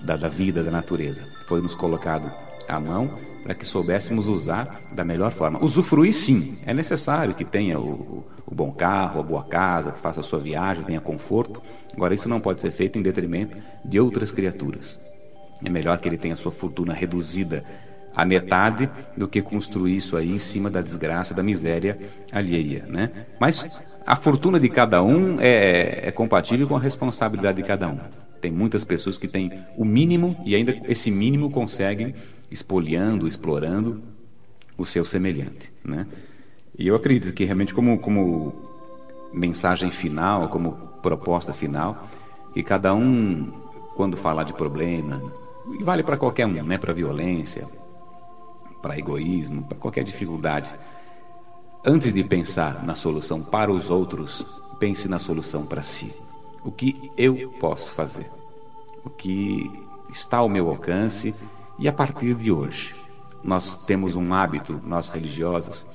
[0.00, 1.22] da, da vida, da natureza.
[1.46, 2.30] Foi nos colocado
[2.68, 5.58] à mão para que soubéssemos usar da melhor forma.
[5.64, 10.20] Usufruir, sim, é necessário que tenha o, o, bom carro, a boa casa, que faça
[10.20, 11.62] a sua viagem, tenha conforto.
[11.94, 15.00] Agora, isso não pode ser feito em detrimento de outras criaturas.
[15.64, 17.64] É melhor que ele tenha sua fortuna reduzida
[18.14, 18.86] a metade
[19.16, 21.98] do que construir isso aí em cima da desgraça, da miséria
[22.30, 23.10] alheia, né?
[23.40, 23.66] Mas
[24.04, 27.98] a fortuna de cada um é, é compatível com a responsabilidade de cada um.
[28.42, 32.14] Tem muitas pessoas que têm o mínimo e ainda esse mínimo conseguem
[32.50, 34.02] espoliando, explorando
[34.76, 35.72] o seu semelhante.
[35.84, 36.06] Né?
[36.78, 38.54] E eu acredito que realmente como, como
[39.32, 40.72] mensagem final, como
[41.02, 42.08] proposta final,
[42.52, 43.52] que cada um,
[43.96, 45.22] quando falar de problema,
[45.78, 46.78] e vale para qualquer um, né?
[46.78, 47.66] para violência,
[48.80, 50.70] para egoísmo, para qualquer dificuldade,
[51.84, 54.46] antes de pensar na solução para os outros,
[54.78, 56.14] pense na solução para si.
[56.64, 58.30] O que eu posso fazer?
[59.04, 59.70] O que
[60.10, 61.34] está ao meu alcance
[61.78, 62.94] e a partir de hoje,
[63.42, 65.86] nós temos um hábito, nós religiosos,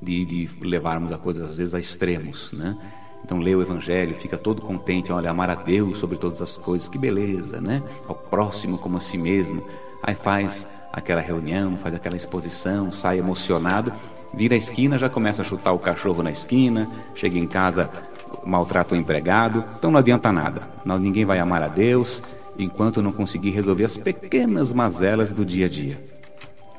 [0.00, 2.76] de, de levarmos a coisas às vezes a extremos, né?
[3.24, 6.88] Então lê o Evangelho, fica todo contente, olha, amar a Deus sobre todas as coisas,
[6.88, 7.82] que beleza, né?
[8.06, 9.62] Ao próximo como a si mesmo.
[10.02, 13.92] Aí faz aquela reunião, faz aquela exposição, sai emocionado,
[14.34, 17.88] vira a esquina, já começa a chutar o cachorro na esquina, chega em casa,
[18.44, 20.68] maltrata o empregado, então não adianta nada.
[20.84, 22.22] Ninguém vai amar a Deus,
[22.58, 26.00] enquanto não conseguir resolver as pequenas mazelas do dia a dia.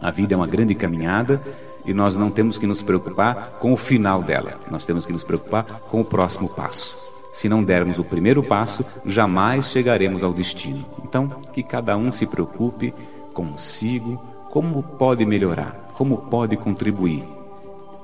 [0.01, 1.41] A vida é uma grande caminhada
[1.85, 5.23] e nós não temos que nos preocupar com o final dela, nós temos que nos
[5.23, 6.95] preocupar com o próximo passo.
[7.31, 10.85] Se não dermos o primeiro passo, jamais chegaremos ao destino.
[11.03, 12.93] Então, que cada um se preocupe
[13.33, 14.17] consigo,
[14.49, 17.25] como pode melhorar, como pode contribuir.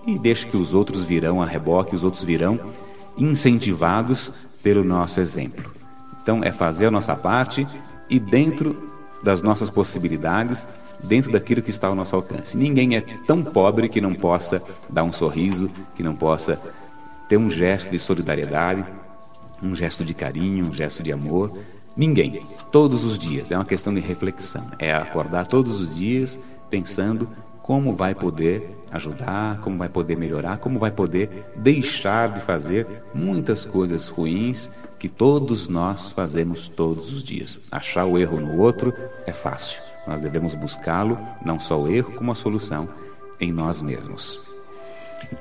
[0.06, 2.60] E deixe que os outros virão a reboque, os outros virão
[3.18, 5.81] incentivados pelo nosso exemplo.
[6.22, 7.68] Então, é fazer a nossa parte
[8.10, 8.92] e dentro
[9.24, 10.68] das nossas possibilidades,
[11.04, 12.58] dentro daquilo que está ao nosso alcance.
[12.58, 16.60] Ninguém é tão pobre que não possa dar um sorriso, que não possa
[17.30, 18.84] ter um gesto de solidariedade,
[19.62, 21.52] um gesto de carinho, um gesto de amor.
[21.96, 22.46] Ninguém.
[22.72, 23.52] Todos os dias.
[23.52, 24.72] É uma questão de reflexão.
[24.80, 27.30] É acordar todos os dias pensando
[27.72, 33.64] como vai poder ajudar, como vai poder melhorar, como vai poder deixar de fazer muitas
[33.64, 34.70] coisas ruins
[35.00, 37.62] que todos nós fazemos todos os dias.
[37.72, 38.94] Achar o erro no outro
[39.26, 39.82] é fácil.
[40.06, 42.90] Nós devemos buscá-lo, não só o erro, como a solução
[43.40, 44.38] em nós mesmos.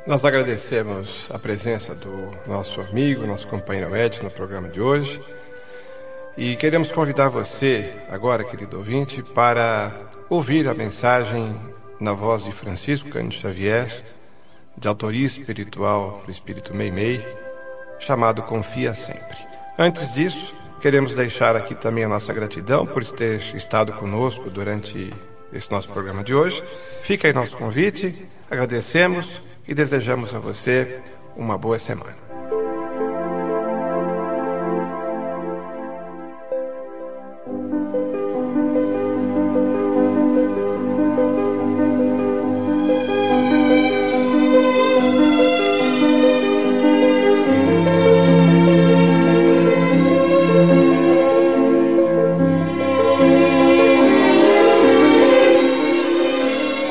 [0.07, 5.21] Nós agradecemos a presença do nosso amigo, nosso companheiro Ed no programa de hoje.
[6.39, 9.93] E queremos convidar você, agora, querido ouvinte, para
[10.29, 11.59] ouvir a mensagem
[12.01, 14.05] na voz de Francisco Cândido Xavier,
[14.77, 17.25] de autoria espiritual do Espírito Meimei,
[17.99, 19.37] chamado Confia Sempre.
[19.79, 25.13] Antes disso, queremos deixar aqui também a nossa gratidão por ter estado conosco durante
[25.53, 26.63] esse nosso programa de hoje.
[27.03, 31.01] Fica aí nosso convite, agradecemos e desejamos a você
[31.37, 32.30] uma boa semana.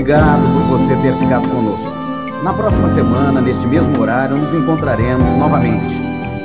[0.00, 1.92] Obrigado por você ter ficado conosco.
[2.42, 5.94] Na próxima semana, neste mesmo horário, nos encontraremos novamente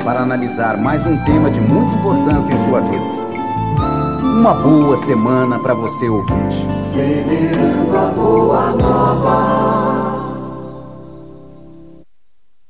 [0.04, 3.06] para analisar mais um tema de muita importância em sua vida.
[4.22, 6.68] Uma boa semana para você, ouvinte.
[6.94, 10.15] Semeando a boa nova.